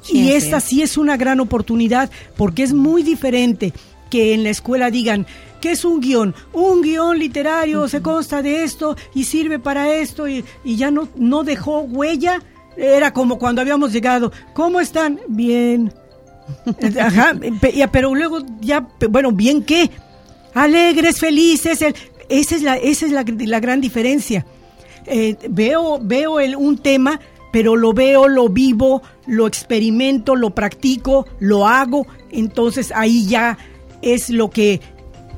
[0.01, 0.63] Sí, y esta es.
[0.63, 3.73] sí es una gran oportunidad porque es muy diferente
[4.09, 5.27] que en la escuela digan
[5.61, 10.27] que es un guion, un guion literario, se consta de esto y sirve para esto
[10.27, 12.41] y, y ya no, no dejó huella.
[12.77, 15.19] Era como cuando habíamos llegado, ¿cómo están?
[15.27, 15.93] Bien.
[16.99, 17.33] Ajá,
[17.91, 19.89] pero luego ya, bueno, ¿bien qué?
[20.53, 21.95] Alegres, felices, el-
[22.29, 24.45] esa es la, esa es la, la gran diferencia.
[25.05, 27.19] Eh, veo veo el, un tema,
[27.51, 33.57] pero lo veo, lo vivo, lo experimento, lo practico, lo hago, entonces ahí ya
[34.01, 34.79] es lo que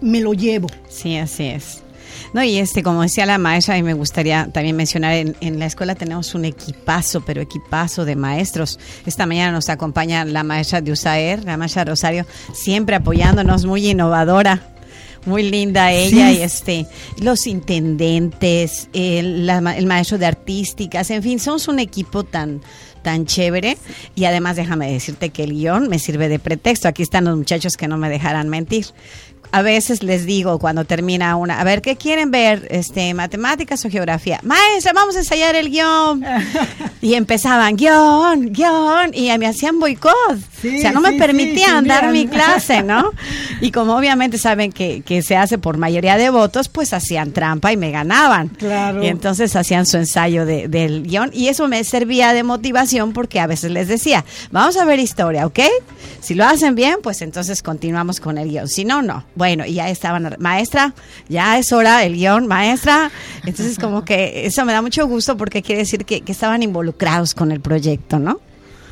[0.01, 0.67] me lo llevo.
[0.89, 1.81] Sí, así es.
[2.33, 5.65] No, y este, como decía la maestra, y me gustaría también mencionar, en, en la
[5.65, 8.79] escuela tenemos un equipazo, pero equipazo de maestros.
[9.05, 14.67] Esta mañana nos acompaña la maestra de USAER, la maestra Rosario, siempre apoyándonos, muy innovadora.
[15.25, 16.37] Muy linda ella Sí.
[16.39, 16.85] y este
[17.21, 22.61] los intendentes, el, la el maestro de artísticas, en fin, somos un equipo tan
[23.03, 23.77] tan chévere
[24.15, 26.87] y además déjame decirte que el guion me sirve de pretexto.
[26.87, 28.87] Aquí están los muchachos que no me dejarán mentir.
[29.53, 32.67] A veces les digo cuando termina una, a ver, ¿qué quieren ver?
[32.71, 34.39] Este, matemáticas o geografía.
[34.43, 36.23] Maestra, vamos a ensayar el guion.
[37.01, 40.13] y empezaban, guion, guion, y me hacían boicot.
[40.61, 43.11] Sí, o sea, no me permitían sí, dar mi clase, ¿no?
[43.61, 47.71] Y como obviamente saben que, que se hace por mayoría de votos, pues hacían trampa
[47.71, 48.47] y me ganaban.
[48.49, 49.03] Claro.
[49.03, 53.39] Y entonces hacían su ensayo de- del guion y eso me servía de motivación porque
[53.39, 55.59] a veces les decía, vamos a ver historia, ¿ok?
[56.21, 58.67] Si lo hacen bien, pues entonces continuamos con el guion.
[58.67, 59.23] Si no, no.
[59.41, 60.93] Bueno, y ya estaban, maestra,
[61.27, 63.09] ya es hora el guion, maestra.
[63.43, 67.33] Entonces como que eso me da mucho gusto porque quiere decir que, que estaban involucrados
[67.33, 68.39] con el proyecto, ¿no?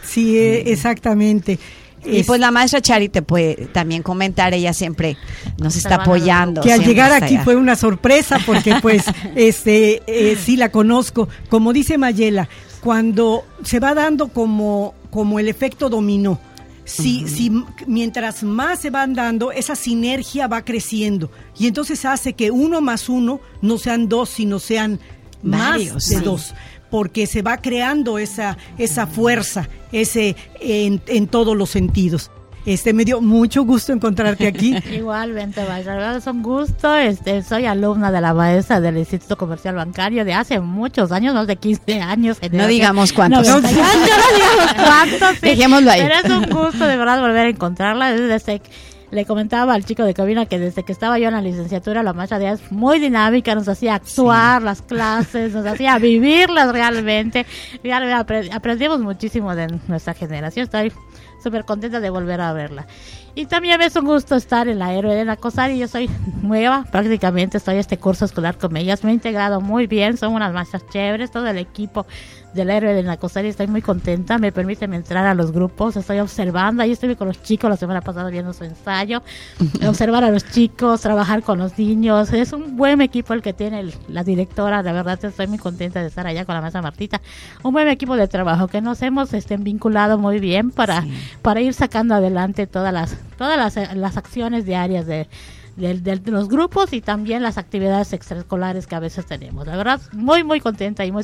[0.03, 1.59] Sí, eh, exactamente.
[2.03, 5.17] Y Es- pues la maestra Chari te puede también comentar, ella siempre
[5.59, 6.61] nos está apoyando.
[6.61, 7.43] que al llegar aquí allá.
[7.43, 9.03] fue una sorpresa porque pues
[9.35, 12.49] este eh, sí la conozco como dice Mayela
[12.81, 16.39] cuando se va dando como como el efecto dominó
[16.89, 21.29] si, si m- mientras más se van dando esa sinergia va creciendo.
[21.57, 24.99] Y entonces hace que uno más uno no sean dos sino sean
[25.41, 26.23] Varios, más de sí.
[26.23, 26.53] dos
[26.91, 32.29] porque se va creando esa esa fuerza ese en, en todos los sentidos
[32.65, 36.93] este me dio mucho gusto encontrarte aquí Igualmente, maestra, la verdad es un gusto.
[36.95, 41.47] Este, soy alumna de la maestra del Instituto Comercial Bancario de hace muchos años, más
[41.47, 42.37] de 15 años.
[42.51, 43.47] No digamos cuántos.
[43.47, 45.29] 90 años, no digamos cuántos.
[45.39, 45.39] sí.
[45.41, 46.01] Dejémoslo ahí.
[46.01, 48.11] Pero es un gusto de verdad volver a encontrarla.
[48.11, 48.69] Desde que
[49.11, 52.13] le comentaba al chico de cabina que desde que estaba yo en la licenciatura, la
[52.13, 57.47] maestra Díaz es muy dinámica, nos hacía actuar las clases, nos hacía vivirlas realmente.
[57.83, 60.65] Realmente apre- aprendimos muchísimo de nuestra generación.
[60.65, 60.91] Estoy
[61.41, 62.87] súper contenta de volver a verla.
[63.35, 65.37] Y también es un gusto estar en la Héroe de la.
[65.77, 66.09] Yo soy
[66.41, 69.03] nueva, prácticamente estoy este curso escolar con ellas.
[69.03, 72.05] Me he integrado muy bien, son unas maestras chéveres, todo el equipo
[72.53, 73.17] del héroe de la.
[73.21, 76.83] Estoy muy contenta, me permiten entrar a los grupos, estoy observando.
[76.83, 79.21] Ahí estuve con los chicos la semana pasada viendo su ensayo.
[79.87, 82.33] Observar a los chicos, trabajar con los niños.
[82.33, 84.81] Es un buen equipo el que tiene el- la directora.
[84.83, 87.21] La verdad, estoy muy contenta de estar allá con la maestra Martita.
[87.63, 91.05] Un buen equipo de trabajo que nos hemos este, vinculado muy bien para,
[91.41, 95.27] para ir sacando adelante todas las, todas las, las acciones diarias de,
[95.79, 99.65] del- del- de los grupos y también las actividades extraescolares que a veces tenemos.
[99.65, 101.23] La verdad, muy, muy contenta y muy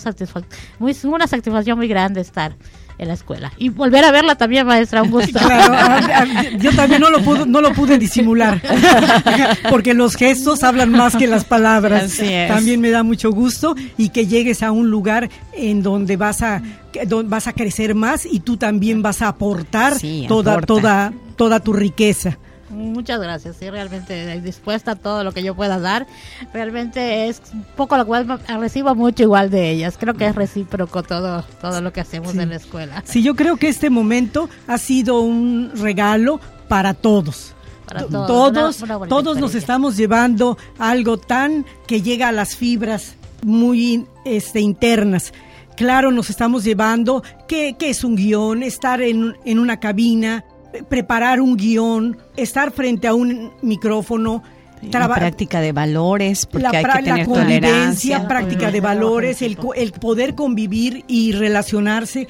[0.80, 2.56] muy, una satisfacción muy grande estar
[2.98, 3.52] en la escuela.
[3.58, 5.38] Y volver a verla también, maestra, un gusto.
[5.46, 8.62] Claro, a- a- yo también no lo, pude, no lo pude disimular,
[9.70, 12.04] porque los gestos hablan más que las palabras.
[12.06, 12.48] Así es.
[12.48, 16.62] También me da mucho gusto y que llegues a un lugar en donde vas a,
[17.08, 20.68] donde vas a crecer más y tú también vas a aportar Sí, toda, aporta.
[20.68, 22.38] toda, toda tu riqueza.
[22.70, 26.08] Muchas gracias, sí, realmente dispuesta a todo lo que yo pueda dar.
[26.54, 29.98] Realmente es un poco lo cual recibo mucho igual de ellas.
[30.00, 32.40] Creo que es recíproco todo, todo lo que hacemos Sí.
[32.40, 33.04] en la escuela.
[33.06, 37.54] Sí, yo creo que este momento ha sido un regalo para todos.
[37.86, 42.30] Para To- todos, todos, una- una bonita todos nos estamos llevando algo tan que llega
[42.30, 45.34] a las fibras muy este, internas.
[45.78, 50.44] Claro, nos estamos llevando qué, qué es un guion, estar en, en una cabina,
[50.84, 54.44] preparar un guion, estar frente a un micrófono,
[54.92, 58.28] La práctica de valores, porque la, hay pra- que tener la tolerancia.
[58.28, 62.28] práctica de valores, el, co- el poder convivir y relacionarse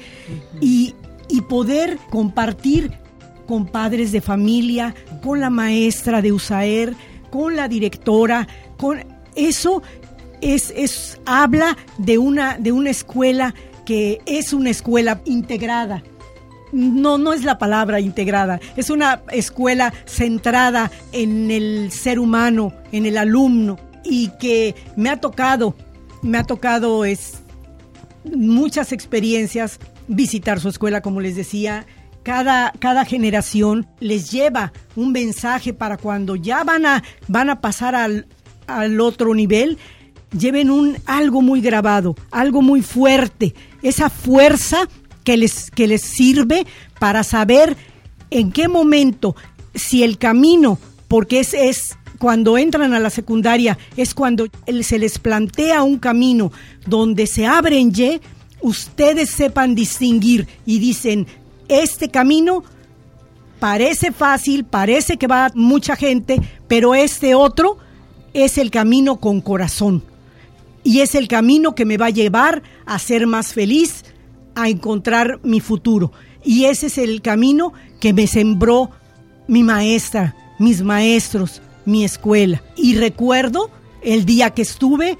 [0.60, 0.94] y,
[1.28, 2.92] y poder compartir
[3.46, 6.94] con padres de familia, con la maestra de USAER,
[7.30, 9.82] con la directora, con eso
[10.40, 16.02] es, es habla de una de una escuela que es una escuela integrada.
[16.72, 23.06] No, no es la palabra integrada, es una escuela centrada en el ser humano, en
[23.06, 25.76] el alumno y que me ha tocado,
[26.22, 27.40] me ha tocado es
[28.34, 31.86] muchas experiencias visitar su escuela, como les decía.
[32.22, 37.94] Cada, cada generación les lleva un mensaje para cuando ya van a, van a pasar
[37.94, 38.26] al,
[38.66, 39.78] al otro nivel,
[40.36, 44.88] lleven un algo muy grabado, algo muy fuerte, esa fuerza
[45.26, 46.66] que les, que les sirve
[47.00, 47.76] para saber
[48.30, 49.34] en qué momento,
[49.74, 54.46] si el camino, porque es, es cuando entran a la secundaria, es cuando
[54.82, 56.52] se les plantea un camino
[56.86, 58.20] donde se abren Y,
[58.60, 61.26] ustedes sepan distinguir y dicen,
[61.68, 62.62] este camino
[63.58, 67.78] parece fácil, parece que va mucha gente, pero este otro
[68.32, 70.04] es el camino con corazón.
[70.84, 74.04] Y es el camino que me va a llevar a ser más feliz,
[74.56, 76.10] a encontrar mi futuro.
[76.42, 78.90] Y ese es el camino que me sembró
[79.46, 82.62] mi maestra, mis maestros, mi escuela.
[82.76, 83.70] Y recuerdo
[84.02, 85.18] el día que estuve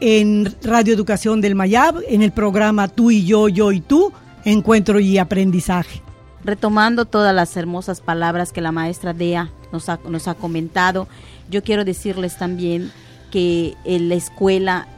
[0.00, 4.12] en Radio Educación del Mayab, en el programa Tú y yo, yo y tú,
[4.44, 6.02] Encuentro y Aprendizaje.
[6.44, 11.06] Retomando todas las hermosas palabras que la maestra Dea nos ha, nos ha comentado,
[11.48, 12.90] yo quiero decirles también
[13.30, 14.88] que en la escuela,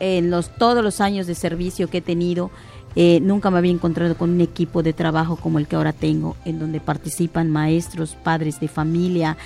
[0.00, 2.50] en los, todos los años de servicio que he tenido,
[2.96, 6.36] eh, nunca me había encontrado con un equipo de trabajo como el que ahora tengo,
[6.44, 9.36] en donde participan maestros, padres de familia,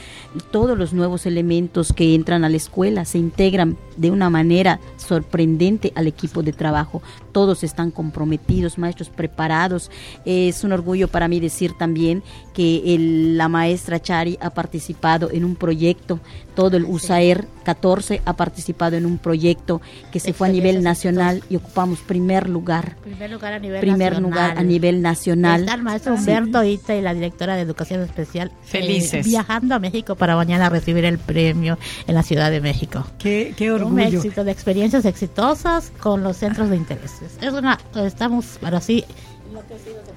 [0.50, 5.92] todos los nuevos elementos que entran a la escuela se integran de una manera sorprendente
[5.94, 7.02] al equipo de trabajo.
[7.32, 9.90] Todos están comprometidos, maestros preparados.
[10.24, 12.22] Es un orgullo para mí decir también
[12.54, 16.20] que el- la maestra Chari ha participado en un proyecto,
[16.54, 19.80] todo el USAER 14 ha participado en un proyecto
[20.10, 22.96] que se fue a nivel nacional y ocupamos primer lugar.
[23.02, 24.22] Primer lugar a nivel Primer nacional.
[24.22, 25.60] lugar a nivel nacional.
[25.62, 26.20] Está el maestro Sí.
[26.20, 29.26] Humberto Ita y la directora de Educación Especial eh, Felices.
[29.26, 33.04] viajando a México para mañana recibir el premio en la Ciudad de México.
[33.18, 34.04] Qué, qué Un orgullo.
[34.18, 37.36] éxito de experiencias exitosas con los centros de intereses.
[37.40, 39.04] Es una, estamos para sí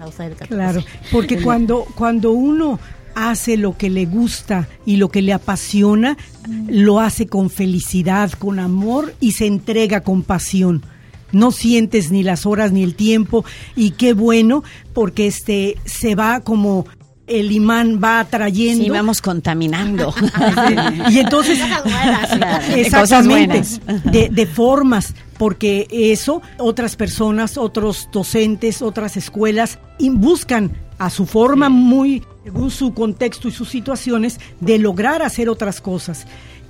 [0.05, 0.47] USAID 14.
[0.55, 2.79] Claro, porque cuando, cuando uno
[3.15, 6.17] hace lo que le gusta y lo que le apasiona,
[6.67, 10.83] lo hace con felicidad, con amor y se entrega con pasión.
[11.35, 13.43] No sientes ni las horas ni el tiempo
[13.75, 14.63] y qué bueno
[14.93, 16.85] porque este se va como
[17.27, 18.83] el imán va atrayendo.
[18.83, 20.13] Sí, vamos contaminando.
[21.09, 21.59] y entonces
[22.75, 23.63] exactamente
[24.05, 31.25] de, de formas porque eso otras personas otros docentes otras escuelas y buscan a su
[31.25, 36.25] forma muy según su contexto y sus situaciones de lograr hacer otras cosas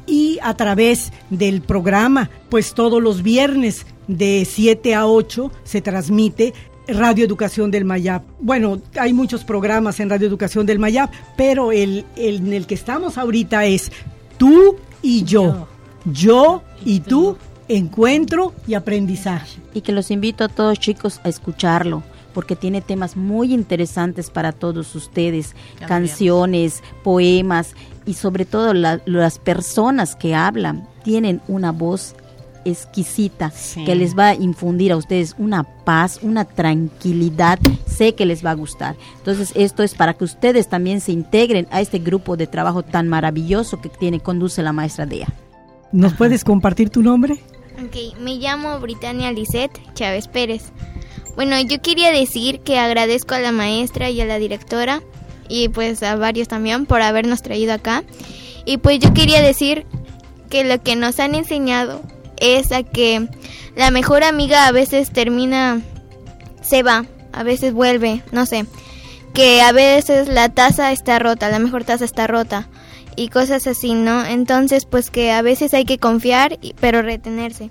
[0.07, 6.53] y a través del programa pues todos los viernes de 7 a 8 se transmite
[6.87, 8.21] Radio Educación del Mayab.
[8.39, 12.75] Bueno, hay muchos programas en Radio Educación del Mayab, pero el, el en el que
[12.75, 13.91] estamos ahorita es
[14.37, 15.67] tú y yo.
[16.05, 17.37] Yo y tú,
[17.67, 19.59] encuentro y aprendizaje.
[19.73, 22.03] Y que los invito a todos chicos a escucharlo
[22.35, 25.55] porque tiene temas muy interesantes para todos ustedes,
[25.87, 27.75] canciones, poemas
[28.05, 32.15] y sobre todo la- las personas que hablan tienen una voz
[32.65, 33.53] exquisita
[33.85, 38.51] que les va a infundir a ustedes una paz, una tranquilidad, sé que les va
[38.51, 38.95] a gustar.
[39.17, 43.07] Entonces esto es para que ustedes también se integren a este grupo de trabajo tan
[43.07, 45.27] maravilloso que tiene conduce la maestra Dea.
[45.91, 47.35] ¿Nos puedes compartir tu nombre?
[47.83, 50.71] Ok, me llamo Britannia Lisette Chávez Pérez.
[51.35, 55.01] Bueno, yo quería decir que agradezco a la maestra y a la directora
[55.49, 58.03] y pues a varios también por habernos traído acá.
[58.65, 59.85] Y pues yo quería decir
[60.49, 62.01] que lo que nos han enseñado
[62.37, 63.27] es a que
[63.75, 65.81] la mejor amiga a veces termina,
[66.61, 68.65] se va, a veces vuelve, no sé.
[69.33, 72.69] Que a veces la taza está rota, la mejor taza está rota
[73.15, 74.25] y cosas así, ¿no?
[74.25, 77.69] Entonces, pues que a veces hay que confiar, pero retenerse.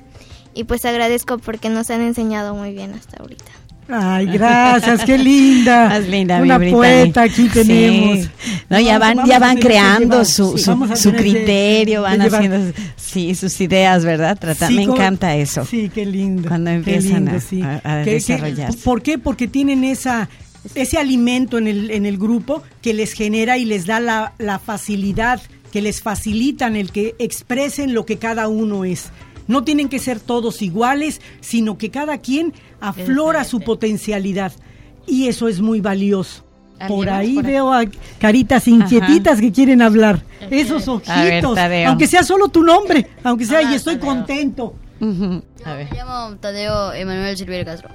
[0.55, 3.51] Y pues agradezco porque nos han enseñado muy bien hasta ahorita.
[3.89, 5.89] Ay, gracias, qué linda.
[5.91, 6.77] Más linda, mi Una Brittany.
[6.77, 7.49] poeta aquí Sí.
[7.53, 8.29] tenemos.
[8.71, 10.65] No, ya van, vamos ya van creando llevar- su, sí,
[10.97, 14.39] su, criterio, van haciendo sí, sus ideas, ¿verdad?
[14.41, 15.65] Trata- Sí, me como- encanta eso.
[15.65, 16.49] Sí, qué lindo.
[16.49, 17.63] Cuando empiezan lindo, a, sí.
[17.63, 18.79] a- a desarrollarse.
[18.79, 19.19] ¿Por qué?
[19.19, 20.29] Porque tienen esa
[20.75, 24.59] ese alimento en el, en el grupo que les genera y les da la, la
[24.59, 29.11] facilidad, que les facilitan el que expresen lo que cada uno es.
[29.47, 32.55] No tienen que ser todos iguales, sino que cada quien
[32.89, 34.53] aflora su potencialidad.
[35.07, 36.43] Y eso es muy valioso.
[36.89, 37.53] Por ¿Alguien más ahí por ahí?
[37.53, 37.85] veo a
[38.19, 40.23] caritas inquietitas que quieren hablar.
[40.51, 41.59] Esos ver, ojitos.
[41.87, 44.75] Aunque sea solo tu nombre, aunque sea, y estoy contento.
[45.65, 45.89] A ver.
[45.91, 47.89] Me llamo Tadeo Emanuel Silverio Castro.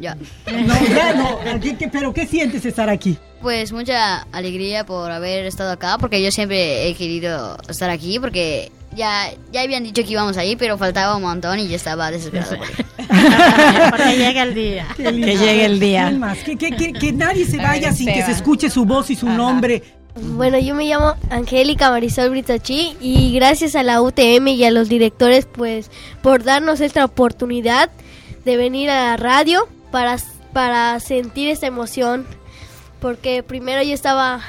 [0.00, 0.16] Ya.
[0.46, 1.60] No, ya no.
[1.60, 3.18] ¿Qué- qué- pero ¿qué sientes estar aquí?
[3.40, 8.70] Pues mucha alegría por haber estado acá, porque yo siempre he querido estar aquí, porque
[8.94, 12.56] ya, ya habían dicho que íbamos ahí, pero faltaba un montón y yo estaba desesperado.
[13.90, 14.86] Porque llega el día.
[14.96, 16.12] Que llegue el día.
[16.44, 19.28] Que, que- que- que nadie se vaya sin que se escuche su voz y su
[19.28, 19.82] nombre.
[20.14, 24.88] Bueno, yo me llamo Angélica Marisol Britochi y gracias a la UTM y a los
[24.90, 25.90] directores pues
[26.20, 27.88] por darnos esta oportunidad
[28.44, 30.16] de venir a la radio para,
[30.52, 32.26] para sentir esta emoción
[33.00, 34.40] porque primero yo estaba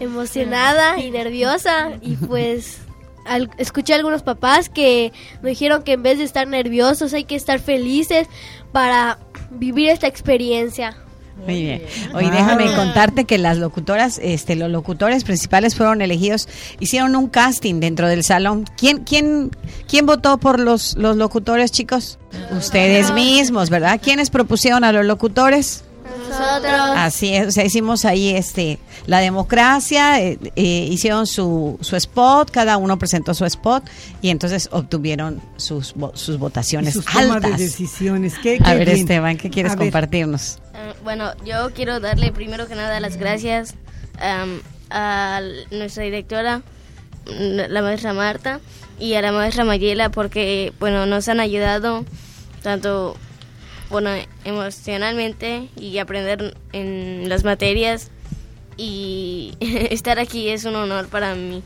[0.00, 2.78] emocionada y nerviosa y pues
[3.30, 5.12] al- escuché a algunos papás que
[5.42, 8.28] me dijeron que en vez de estar nerviosos hay que estar felices
[8.72, 9.18] para
[9.50, 10.96] vivir esta experiencia.
[11.46, 11.82] Muy bien.
[12.12, 16.46] Oye, déjame contarte que las locutoras, este, los locutores principales fueron elegidos,
[16.80, 18.66] hicieron un casting dentro del salón.
[18.76, 19.50] ¿Quién, quién,
[19.88, 22.18] quién votó por los, los locutores, chicos?
[22.54, 23.98] Ustedes mismos, ¿verdad?
[24.02, 25.84] ¿Quiénes propusieron a los locutores?
[26.28, 26.72] Nosotros.
[26.96, 32.50] Así es, o sea, hicimos ahí este la democracia, eh, eh, hicieron su, su spot,
[32.50, 33.84] cada uno presentó su spot
[34.22, 37.58] y entonces obtuvieron sus, vo- sus Y votaciones sus tomas de altas.
[37.58, 38.34] decisiones.
[38.42, 38.98] ¿Qué, A ver, bien.
[39.00, 40.58] Esteban, ¿qué quieres A compartirnos?
[40.74, 43.74] Ah, bueno, yo quiero darle primero que nada las gracias
[44.90, 45.40] a
[45.70, 46.58] nuestra directora,
[47.26, 48.60] mm, la maestra Marta,
[48.98, 52.04] y a la maestra Mayela porque, bueno, nos han ayudado
[52.62, 53.16] tanto,
[53.88, 54.10] bueno,
[54.44, 58.10] emocionalmente y aprender en las materias
[58.80, 61.62] y estar aquí es un honor para mí.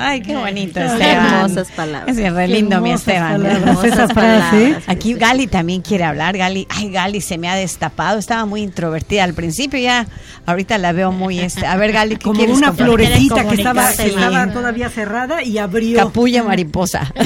[0.00, 1.34] Ay, qué bonito, Esteban.
[1.34, 2.16] hermosas palabras.
[2.16, 3.42] Es re lindo, mi Esteban.
[3.42, 4.76] palabras, esa frase.
[4.86, 6.36] Aquí Gali también quiere hablar.
[6.38, 8.18] Gali, ay, Gali se me ha destapado.
[8.18, 10.06] Estaba muy introvertida al principio, ya
[10.46, 11.66] ahorita la veo muy este.
[11.66, 12.94] A ver, Gali, ¿qué Como quieres una compartir?
[12.94, 15.98] florecita que estaba, que estaba todavía cerrada y abrió.
[15.98, 17.12] Capulla mariposa.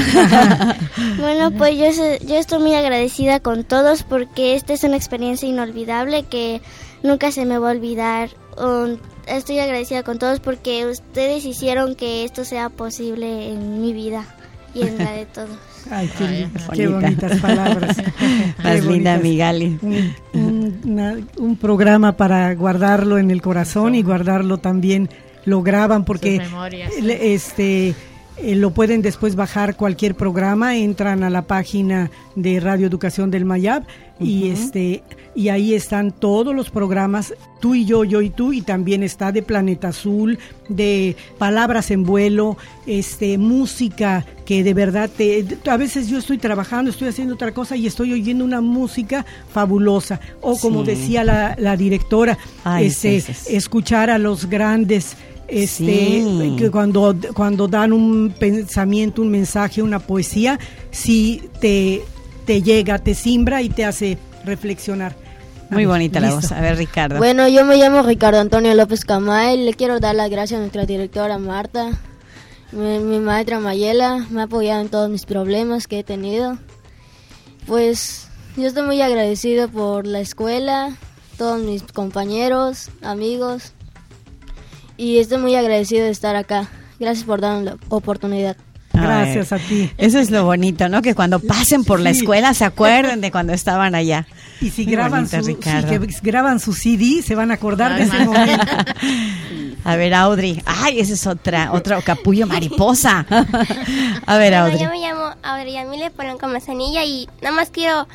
[1.19, 1.87] Bueno, pues yo,
[2.27, 6.61] yo estoy muy agradecida con todos porque esta es una experiencia inolvidable que
[7.03, 8.31] nunca se me va a olvidar.
[8.57, 14.25] Um, estoy agradecida con todos porque ustedes hicieron que esto sea posible en mi vida
[14.75, 15.51] y en la de todos.
[15.91, 17.07] Ay, qué, Ay, lindas, qué bonita.
[17.07, 17.97] bonitas palabras.
[18.63, 19.23] Más Qué linda, bonitas.
[19.23, 19.79] mi Gali.
[19.83, 25.09] Un, un- una- un programa para guardarlo en el corazón y guardarlo también,
[25.45, 27.01] lo graban porque Sus memorias.
[27.01, 27.95] le- este
[28.39, 33.45] eh, lo pueden después bajar cualquier programa, entran a la página de Radio Educación del
[33.45, 33.85] Mayab
[34.21, 35.03] y este
[35.35, 39.33] y ahí están todos los programas, tú y yo, yo y tú, y también está
[39.33, 46.09] de Planeta Azul, de Palabras en Vuelo, este música que de verdad te a veces
[46.09, 50.21] yo estoy trabajando, estoy haciendo otra cosa y estoy oyendo una música fabulosa.
[50.43, 50.91] O como Sí.
[50.91, 53.57] decía la, la directora, Ay, este, sí, sí, sí.
[53.57, 55.17] escuchar a los grandes
[55.49, 56.57] este Sí.
[56.59, 60.59] que cuando cuando dan un pensamiento un mensaje una poesía
[60.91, 62.03] sí te
[62.47, 65.15] te llega te simbra y te hace reflexionar.
[65.71, 66.53] A Muy ver, bonita la voz.
[66.53, 67.17] A ver, Ricardo.
[67.17, 69.57] Bueno, yo me llamo Ricardo Antonio López Camay.
[69.65, 71.91] Le quiero dar las gracias a nuestra directora Marta,
[72.73, 74.27] mi, mi maestra Mayela.
[74.29, 76.59] Me ha apoyado en todos mis problemas que he tenido.
[77.67, 78.27] Pues
[78.57, 80.95] yo estoy muy agradecido por la escuela,
[81.39, 83.73] todos mis compañeros, amigos.
[85.03, 86.69] Y estoy muy agradecido de estar acá.
[87.01, 88.57] Gracias por darme la oportunidad.
[88.93, 89.91] Gracias a ti.
[89.99, 91.03] Eso es lo bonito, ¿no?
[91.03, 94.29] Que cuando pasen por la escuela se acuerden de cuando estaban allá.
[94.61, 98.05] Y si Muy graban bonito, su, que graban su CD, se van a acordar de
[98.05, 98.65] ese momento.
[99.85, 100.63] A ver, Audrey.
[100.67, 103.27] Ay, ese es otra, otro capullo mariposa.
[104.27, 104.79] A ver, Bueno, Audrey.
[104.81, 108.07] yo me llamo Audrey Yamile Polanco Manzanilla y nada más quiero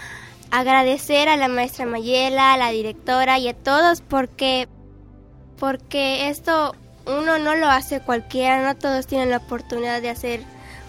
[0.51, 4.69] agradecer a la maestra Mayela, a la directora y a todos porque,
[5.59, 10.41] porque esto uno no lo hace cualquiera, no todos tienen la oportunidad de hacer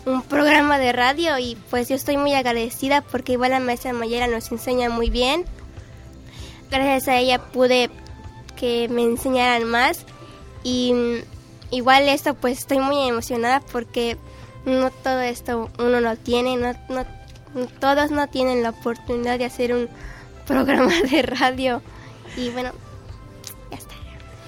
[0.04, 4.26] un programa de radio y pues yo estoy muy agradecida porque igual la maestra Mayela
[4.26, 5.44] nos enseña muy bien.
[6.70, 7.90] Gracias a ella pude
[8.56, 10.04] que me enseñaran más
[10.64, 14.16] y mm, igual esto pues estoy muy emocionada porque
[14.64, 17.06] no todo esto uno lo tiene, no, no,
[17.80, 19.88] todos no tienen la oportunidad de hacer un
[20.46, 21.82] programa de radio
[22.36, 22.72] y bueno,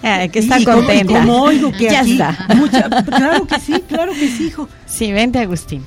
[0.03, 1.13] Ay, que está Y como- contenta.
[1.13, 2.37] y como oigo que ya aquí está.
[2.57, 4.69] mucha- claro que sí, claro que sí, hijo.
[4.87, 5.85] Sí, vente, Agustín.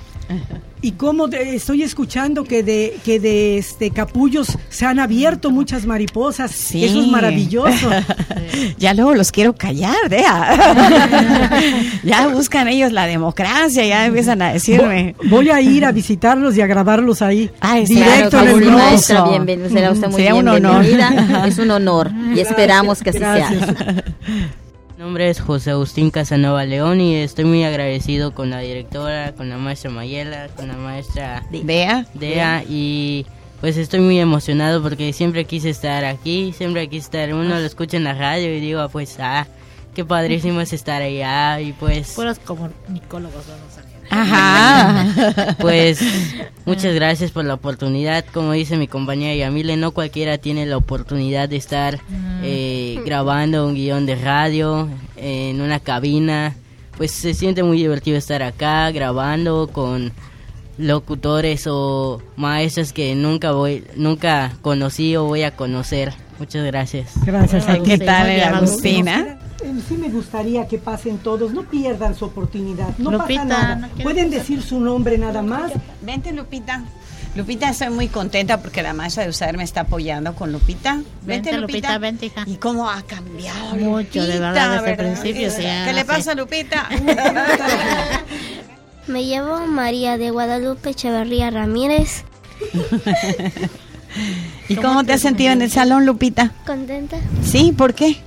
[0.83, 5.85] Y cómo de- estoy escuchando que de que de este capullos se han abierto muchas
[5.85, 6.51] mariposas.
[6.51, 6.83] Sí.
[6.83, 7.89] Eso es maravilloso.
[8.77, 11.61] ya luego los quiero callar, vea.
[12.03, 15.15] ya buscan ellos la democracia, ya empiezan a decirme.
[15.29, 17.49] Voy a ir a visitarlos y a grabarlos ahí.
[17.61, 19.69] Ay, directo Claro en el maestra, bienvenida.
[19.69, 20.85] Será usted muy Sería bien un honor.
[21.47, 24.03] Es un honor y esperamos que así sea.
[25.03, 29.49] Mi nombre es José Agustín Casanova León y estoy muy agradecido con la directora, con
[29.49, 32.05] la maestra Mayela, con la maestra Dea.
[32.13, 33.25] Dea y
[33.59, 37.97] pues estoy muy emocionado porque siempre quise estar aquí, siempre quise estar, uno lo escucha
[37.97, 39.45] en la radio y digo, ah, pues ah,
[39.93, 42.13] qué padrísimo es estar allá y pues...
[42.13, 43.72] Puros comunicólogos vamos
[44.13, 45.55] Ajá.
[45.59, 45.99] Pues
[46.65, 48.25] muchas gracias por la oportunidad.
[48.33, 51.99] Como dice mi compañera Yamile, no cualquiera tiene la oportunidad de estar
[52.43, 56.55] eh, grabando un guion de radio en una cabina.
[56.97, 60.11] Pues se siente muy divertido estar acá grabando con
[60.77, 66.13] locutores o maestros que nunca voy, nunca conocí o voy a conocer.
[66.39, 67.13] Muchas gracias.
[67.25, 69.39] Gracias ¿Qué tal, Agustina?
[69.63, 73.75] Eh, Sí me gustaría que pasen todos, no pierdan su oportunidad, no Lupita, pasa nada.
[73.75, 75.71] no Pueden decir su nombre nada más.
[76.01, 76.83] Vente, Lupita.
[77.35, 80.95] Lupita, estoy muy contenta porque la maestra de USAID me está apoyando con Lupita.
[80.95, 81.77] Vente, Vente, Lupita.
[81.77, 82.43] Lupita, vente, hija.
[82.45, 86.05] ¿Y cómo ha cambiado Mucho, de Lupita, verdad, desde el principio, sí, ¿Qué le sé.
[86.05, 86.87] pasa, Lupita?
[89.07, 92.23] Me llamo María de Guadalupe Echeverría Ramírez.
[94.69, 96.51] ¿Y cómo te has sentido en el salón, Lupita?
[96.65, 97.17] ¿Contenta?
[97.43, 98.17] Sí, ¿por qué?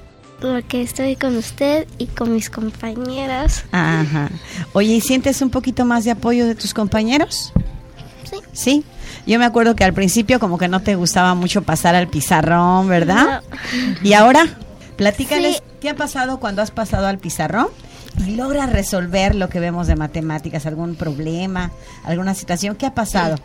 [0.40, 3.64] Porque estoy con usted y con mis compañeras.
[3.72, 4.30] Ajá.
[4.74, 7.52] Oye, ¿y sientes un poquito más de apoyo de tus compañeros?
[8.30, 8.36] Sí.
[8.52, 8.84] Sí.
[9.26, 12.86] Yo me acuerdo que al principio como que no te gustaba mucho pasar al pizarrón,
[12.88, 13.42] ¿verdad?
[14.02, 14.46] ¿Y ahora?
[14.96, 15.62] Platícales, Sí.
[15.80, 17.68] ¿qué ha pasado cuando has pasado al pizarrón?
[18.26, 21.70] Y logras resolver lo que vemos de matemáticas, algún problema,
[22.04, 22.74] alguna situación.
[22.76, 23.36] ¿Qué ha pasado?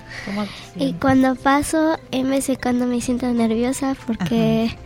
[0.78, 4.78] Y cuando paso, en vez de cuando me siento nerviosa porque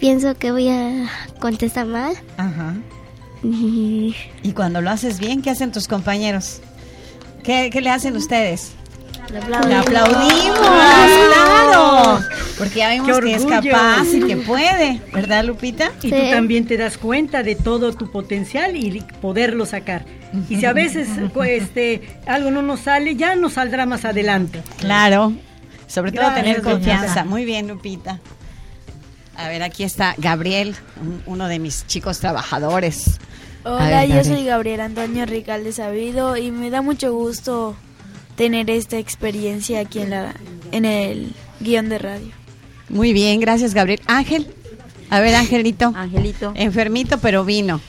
[0.00, 1.08] pienso que voy a
[1.40, 2.14] contestar mal.
[2.36, 2.74] Ajá.
[3.42, 6.60] Y Y cuando lo haces bien, ¿qué hacen tus compañeros?
[7.42, 8.72] ¿Qué, qué le hacen ustedes?
[9.30, 10.58] le ¡Le aplaudimos!
[10.58, 12.20] ¡Claro!
[12.56, 15.92] Porque ya vimos ¡Qué que es capaz y que puede, ¿verdad, Lupita?
[16.02, 20.04] Y tú también te das cuenta de todo tu potencial y poderlo sacar.
[20.48, 24.62] Y si a veces pues, este, algo no nos sale, ya nos saldrá más adelante.
[24.78, 25.32] Claro.
[25.86, 27.06] Sobre todo Gracias, tener confianza.
[27.06, 27.24] Lupita.
[27.24, 28.18] Muy bien, Lupita.
[29.38, 33.18] A ver, aquí está Gabriel, un- uno de mis chicos trabajadores.
[33.64, 37.76] Hola, ver, yo soy Gabriel Antonio Ricalde Sabido y me da mucho gusto
[38.36, 40.34] tener esta experiencia aquí en, la,
[40.72, 42.28] en el guion de radio.
[42.88, 44.00] Muy bien, gracias, Gabriel.
[44.06, 44.46] Ángel.
[45.10, 45.92] A ver, Angelito.
[45.94, 46.52] Angelito.
[46.54, 47.80] Enfermito, pero vino.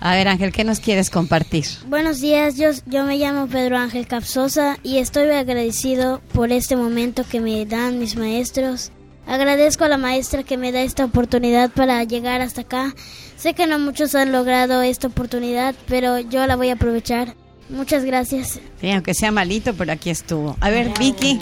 [0.00, 1.64] A ver, Ángel, ¿qué nos quieres compartir?
[1.88, 7.24] Buenos días, yo, yo me llamo Pedro Ángel Capsosa y estoy agradecido por este momento
[7.26, 8.90] que me dan mis maestros.
[9.26, 12.94] Agradezco a la maestra que me da esta oportunidad para llegar hasta acá.
[13.36, 17.34] Sé que no muchos han logrado esta oportunidad, pero yo la voy a aprovechar.
[17.70, 18.60] Muchas gracias.
[18.80, 20.56] Sí, aunque sea malito, pero aquí estuvo.
[20.60, 21.38] A ver, Vicky.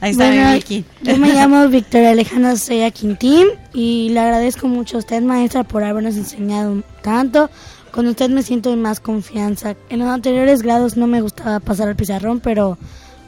[0.00, 0.84] Ahí está Bueno, Vicky.
[1.02, 5.84] Yo me llamo Victoria Alejandra Sella Quintín y le agradezco mucho a usted, maestra, por
[5.84, 7.50] habernos enseñado tanto.
[7.92, 9.76] Con usted me siento en más confianza.
[9.88, 12.76] En los anteriores grados no me gustaba pasar al pizarrón, pero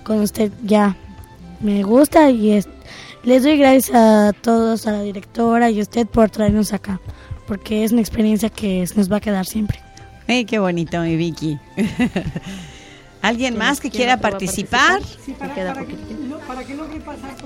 [0.03, 0.97] con usted ya
[1.61, 2.69] me gusta y es,
[3.27, 7.01] Les doy gracias a todos, a la directora y a usted por traernos acá,
[7.49, 9.81] porque es una experiencia que nos va a quedar siempre.
[10.29, 11.59] ¡Ay, qué bonito, mi Vicky!
[13.23, 15.03] ¿Alguien más que quiera participar?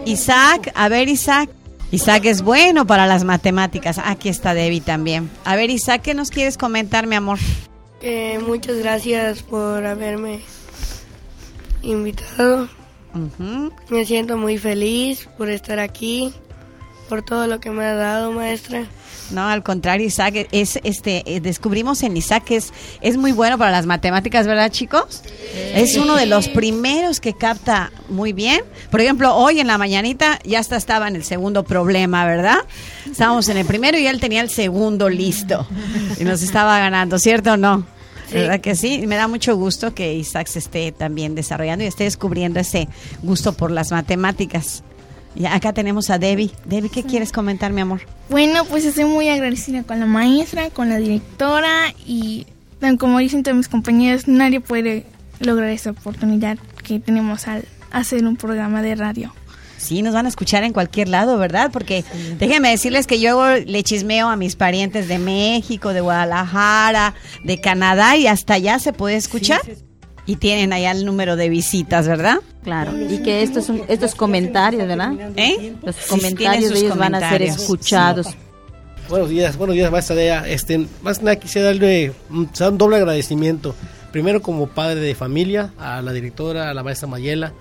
[0.05, 1.49] Isaac, a ver Isaac.
[1.91, 3.99] Isaac es bueno para las matemáticas.
[4.05, 5.31] Aquí está Debbie también.
[5.47, 7.39] A ver Isaac, ¿qué nos quieres comentar, mi amor?
[8.03, 10.41] Eh, muchas gracias por haberme
[11.81, 12.69] invitado.
[13.89, 16.33] Me siento muy feliz por estar aquí,
[17.09, 18.87] por todo lo que me ha dado, maestra.
[19.31, 23.59] No, al contrario, Isaac, es, este, eh, descubrimos en Isaac que es, es muy bueno
[23.59, 25.23] para las matemáticas, ¿verdad, chicos?
[25.75, 28.63] Es uno de los primeros que capta muy bien.
[28.91, 32.59] Por ejemplo, hoy en la mañanita ya hasta estaba en el segundo problema, ¿verdad?
[33.09, 35.67] Estábamos en el primero y él tenía el segundo listo
[36.19, 37.87] y nos estaba ganando, ¿cierto o no?
[38.33, 39.07] ¿Verdad que sí?
[39.07, 42.89] Me da mucho gusto que Isaac se esté también desarrollando y esté descubriendo ese
[43.23, 44.83] gusto por las matemáticas.
[45.35, 46.51] Y acá tenemos a Debbie.
[46.65, 48.01] Debbie, ¿qué quieres comentar, mi amor?
[48.29, 52.47] Bueno, pues estoy muy agradecida con la maestra, con la directora y
[52.81, 55.05] tan como dicen todos mis compañeros, nadie puede
[55.39, 59.33] lograr esa oportunidad que tenemos al hacer un programa de radio.
[59.81, 61.71] Sí, nos van a escuchar en cualquier lado, ¿verdad?
[61.73, 62.05] Porque
[62.39, 67.15] déjenme decirles que yo le chismeo a mis parientes de México, de Guadalajara,
[67.45, 69.61] de Canadá y hasta allá se puede escuchar.
[70.27, 72.37] Y tienen allá el número de visitas, ¿verdad?
[72.63, 75.13] Claro, y que estos, estos comentarios, ¿verdad?
[75.37, 75.75] ¿Eh?
[75.83, 78.29] Los comentarios de ellos van a ser escuchados.
[79.09, 80.47] Buenos días, buenos días, maestra Dea.
[80.47, 83.75] Este, más nada quisiera darle un, un doble agradecimiento.
[84.13, 87.55] Primero como padre de familia, a la directora, a la maestra Mayela,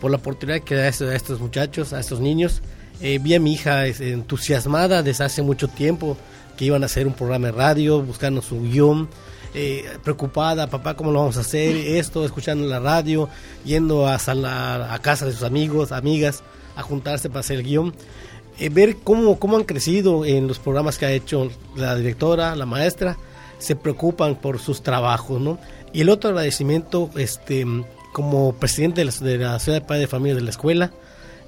[0.00, 2.62] por la oportunidad que da a estos, muchachos, a estos niños.
[3.00, 6.16] Eh, vi a mi hija entusiasmada desde hace mucho tiempo
[6.56, 9.08] que iban a hacer un programa de radio, buscando su guion.
[9.54, 11.74] eh, preocupada, papá, ¿cómo lo vamos a hacer?
[11.74, 13.28] Esto, escuchando la radio,
[13.64, 14.18] yendo a
[15.02, 16.42] casa de sus amigos, amigas,
[16.76, 17.94] a juntarse para hacer el guion.
[18.58, 22.66] Eh, ver cómo, cómo han crecido en los programas que ha hecho la directora, la
[22.66, 23.16] maestra,
[23.58, 25.58] se preocupan por sus trabajos, ¿no?
[25.92, 27.64] Y el otro agradecimiento, este,
[28.12, 30.92] como presidente de la, de la Ciudad de Padre de Familia de la escuela,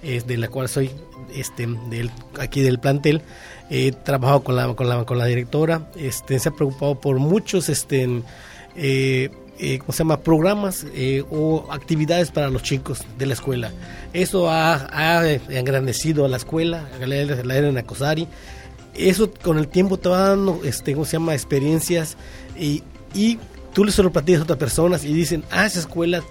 [0.03, 0.91] eh, de la cual soy
[1.35, 3.23] este, del, aquí del plantel,
[3.71, 7.69] he trabajado con la, con la, con la directora, este, se ha preocupado por muchos
[7.69, 8.23] este,
[8.77, 10.21] eh, eh, ¿cómo se llama?
[10.21, 13.71] programas eh, o actividades para los chicos de la escuela.
[14.13, 18.27] Eso ha, ha engrandecido a la escuela, a la, la era Nacosari.
[18.95, 21.35] Eso con el tiempo te va dando, este, ¿cómo se llama?
[21.35, 22.17] Experiencias
[22.59, 22.83] y,
[23.15, 23.39] y
[23.73, 26.23] tú les lo platicas a otras personas y dicen, ah, esa escuela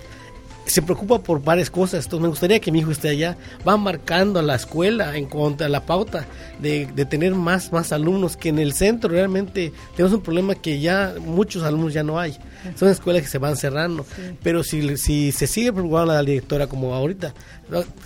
[0.66, 2.06] se preocupa por varias cosas.
[2.06, 3.38] Entonces me gustaría que mi hijo esté allá.
[3.68, 6.26] Va marcando a la escuela en cuanto a la pauta
[6.60, 10.80] de, de tener más, más alumnos que en el centro realmente tenemos un problema que
[10.80, 12.38] ya muchos alumnos ya no hay.
[12.76, 14.06] Son escuelas que se van cerrando.
[14.44, 17.34] Pero si, si se sigue preocupando la directora como ahorita,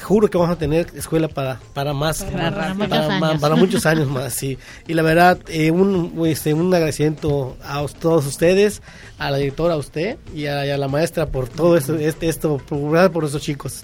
[0.04, 3.42] juro que vamos a tener escuela para, para más, Para- para muchos para, años.
[3.42, 4.34] para muchos años más.
[4.34, 4.58] Sí.
[4.88, 8.82] Y la verdad, eh, un, este, un agradecimiento a todos ustedes,
[9.18, 12.30] a la directora, a usted y a, y a la maestra por todo esto, este,
[12.30, 13.84] esto, por, por esos chicos.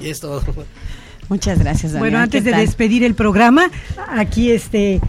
[0.00, 0.42] Y es todo.
[1.28, 2.00] Muchas gracias, Daniel.
[2.10, 2.60] Bueno, antes ¿Qué de tal?
[2.66, 3.70] despedir el programa,
[4.10, 5.00] aquí este.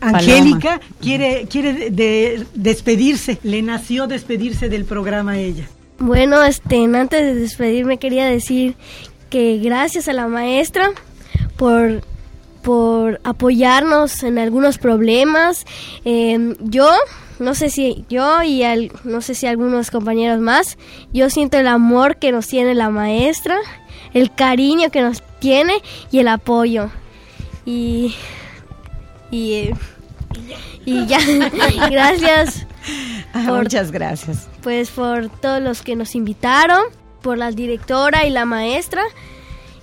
[0.00, 5.66] Angélica quiere quiere de- de- despedirse, le nació despedirse del programa a ella.
[5.98, 8.74] Bueno, este, antes de despedirme quería decir
[9.30, 10.90] que gracias a la maestra
[11.56, 12.02] por,
[12.62, 15.64] por apoyarnos en algunos problemas.
[16.04, 16.88] Eh, yo,
[17.38, 20.78] no sé si yo y al- no sé si algunos compañeros más,
[21.12, 23.56] yo siento el amor que nos tiene la maestra,
[24.14, 25.74] el cariño que nos tiene
[26.10, 26.90] y el apoyo.
[27.64, 28.14] Y,
[29.30, 29.74] y, eh,
[30.84, 31.18] y ya,
[31.90, 32.66] gracias.
[33.34, 34.48] Ah, muchas gracias.
[34.62, 36.82] Pues por todos los que nos invitaron,
[37.22, 39.02] por la directora y la maestra.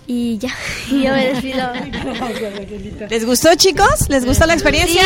[0.05, 0.49] Y ya,
[0.91, 1.69] y yo me despido.
[3.09, 4.09] ¿Les gustó, chicos?
[4.09, 5.01] ¿Les gustó la experiencia?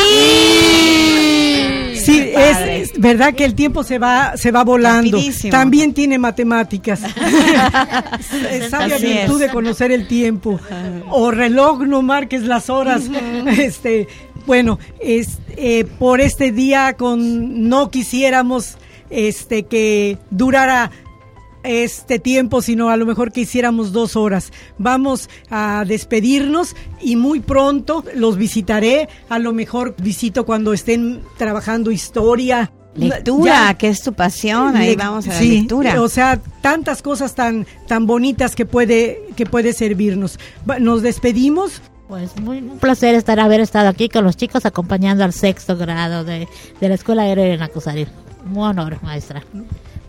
[1.95, 5.17] Sí, Qué es, verdad que el tiempo se va se va volando.
[5.17, 5.51] Rapidísimo.
[5.51, 7.01] También tiene matemáticas.
[8.49, 9.39] Es sabia Así virtud es.
[9.39, 10.59] de conocer el tiempo.
[11.09, 13.03] O reloj, no marques las horas.
[13.57, 14.07] este,
[14.45, 18.77] bueno, es, eh, por este día con no quisiéramos
[19.09, 20.91] este que durara
[21.67, 24.51] este tiempo, sino a lo mejor que hiciéramos dos horas.
[24.77, 29.09] Vamos a despedirnos y muy pronto los visitaré.
[29.29, 32.71] A lo mejor visito cuando estén trabajando historia.
[32.95, 33.73] Lectura, Ya.
[33.75, 34.75] que es tu pasión.
[34.75, 36.01] Ahí Le- vamos a la sí, lectura.
[36.01, 40.39] O sea, tantas cosas tan tan bonitas que puede que puede servirnos.
[40.79, 41.81] Nos despedimos.
[42.07, 46.23] Pues muy un placer estar haber estado aquí con los chicos acompañando al sexto grado
[46.23, 46.47] de,
[46.79, 48.07] de la Escuela Aérea de Nacosari.
[48.51, 49.43] Un honor, maestra.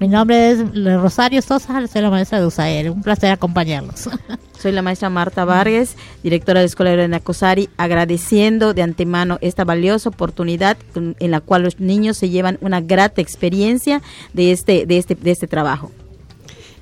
[0.01, 0.61] Mi nombre es
[1.01, 2.91] Rosario Sosa, soy la maestra de USAER.
[2.91, 4.09] Un placer acompañarlos.
[4.61, 5.95] Soy la maestra Marta Vargas,
[6.25, 11.63] directora de la Escuela de Nacosari, agradeciendo de antemano esta valiosa oportunidad en la cual
[11.63, 15.93] los niños se llevan una grata experiencia de este, de este, de este trabajo.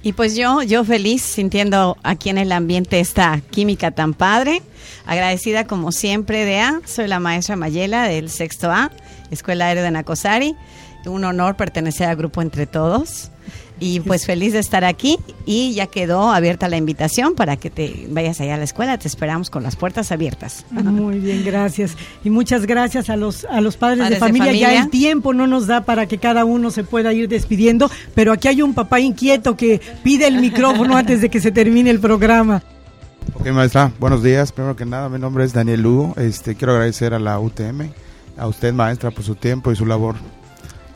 [0.03, 4.63] Y pues yo, yo feliz sintiendo aquí en el ambiente esta química tan padre.
[5.05, 6.81] Agradecida como siempre de A.
[6.87, 8.91] Soy la maestra Mayela del sexto A,
[9.31, 10.55] Escuela Aérea de Nacosari.
[11.05, 13.31] Un honor pertenecer al grupo Entre Todos.
[13.79, 18.07] Y pues feliz de estar aquí y ya quedó abierta la invitación para que te
[18.09, 18.97] vayas allá a la escuela.
[18.97, 20.65] Te esperamos con las puertas abiertas.
[20.71, 21.95] Muy bien, gracias.
[22.25, 24.53] Y muchas gracias a los, a los padres, de, familia.
[24.55, 28.33] Ya el tiempo no nos da para que cada uno se pueda ir despidiendo, pero
[28.33, 32.01] aquí hay un papá inquieto que pide el micrófono antes de que se termine el
[32.01, 32.63] programa.
[33.35, 34.53] Ok, maestra, buenos días.
[34.53, 36.15] Primero que nada, mi nombre es Daniel Lugo.
[36.17, 37.91] Este, quiero agradecer a la UTM,
[38.39, 40.17] a usted, maestra, por su tiempo y su labor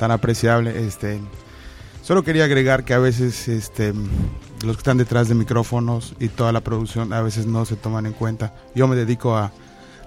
[0.00, 0.86] tan apreciable.
[0.86, 1.20] Este,
[2.02, 3.92] Solo quería agregar que a veces este,
[4.64, 8.06] los que están detrás de micrófonos y toda la producción a veces no se toman
[8.06, 8.54] en cuenta.
[8.74, 9.52] Yo me dedico a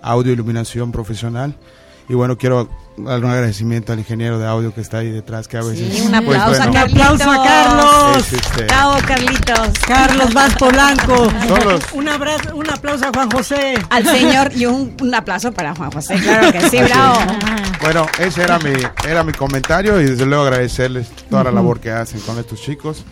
[0.01, 1.55] audio iluminación profesional
[2.09, 2.67] y bueno, quiero
[2.97, 6.01] un agradecimiento al ingeniero de audio que está ahí detrás, que a veces...
[6.01, 7.21] un pues, aplauso, a, Carlitos.
[7.21, 8.33] a Carlos.
[8.33, 9.79] Este, Carlitos.
[9.87, 11.27] Carlos Vaz Polanco.
[11.93, 13.73] Un, abrazo, un aplauso a Juan José.
[13.89, 17.19] Al señor y un, un, aplauso para Juan José, claro que sí, bravo.
[17.81, 18.73] Bueno, ese era mi,
[19.07, 23.03] era mi comentario y desde luego agradecerles toda la labor que hacen con estos chicos.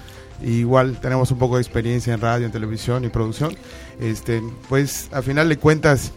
[0.43, 3.55] igual tenemos un poco de experiencia en radio, en televisión y producción.
[3.99, 6.11] Este, pues a final de cuentas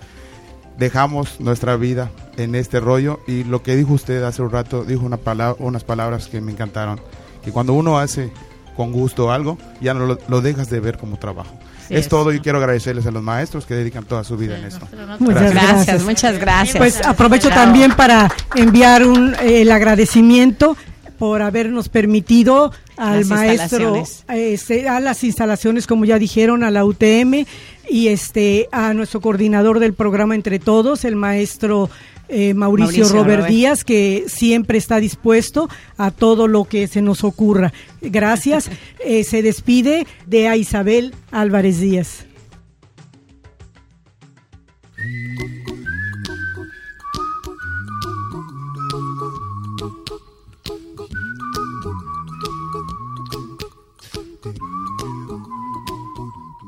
[0.79, 5.05] dejamos nuestra vida en este rollo y lo que dijo usted hace un rato, dijo
[5.05, 7.01] una palabra, unas palabras que me encantaron,
[7.45, 8.33] que cuando uno hace
[8.77, 11.55] con gusto algo, ya no lo, dejas de ver como trabajo.
[11.89, 14.89] es, todo y quiero agradecerles a los maestros que dedican toda su vida en esto.
[15.20, 16.03] Muchas gracias.
[16.03, 16.77] muchas gracias.
[16.79, 20.77] Pues aprovecho también para enviar un, el agradecimiento
[21.19, 27.45] por habernos permitido al maestro este, a las instalaciones como ya dijeron a la UTM
[27.89, 31.91] y este a nuestro coordinador del programa entre todos el maestro
[32.29, 37.73] eh, Mauricio, Robert, Díaz, que siempre está dispuesto a todo lo que se nos ocurra.
[38.01, 38.71] Gracias.
[39.07, 42.25] Eh, se despide de a Isabel Álvarez Díaz.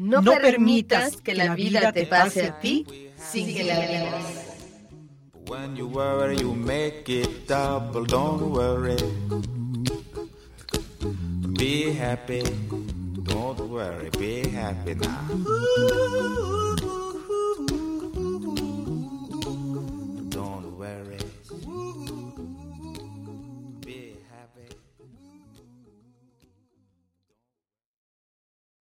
[0.00, 2.86] No, permitas que la vida te pase a ti
[3.18, 4.50] sin que la vivas.
[5.46, 8.06] When you worry, you make it double.
[8.06, 8.96] Don't worry.
[11.58, 12.42] Be happy.
[13.24, 14.08] Don't worry.
[14.18, 16.69] Be happy now.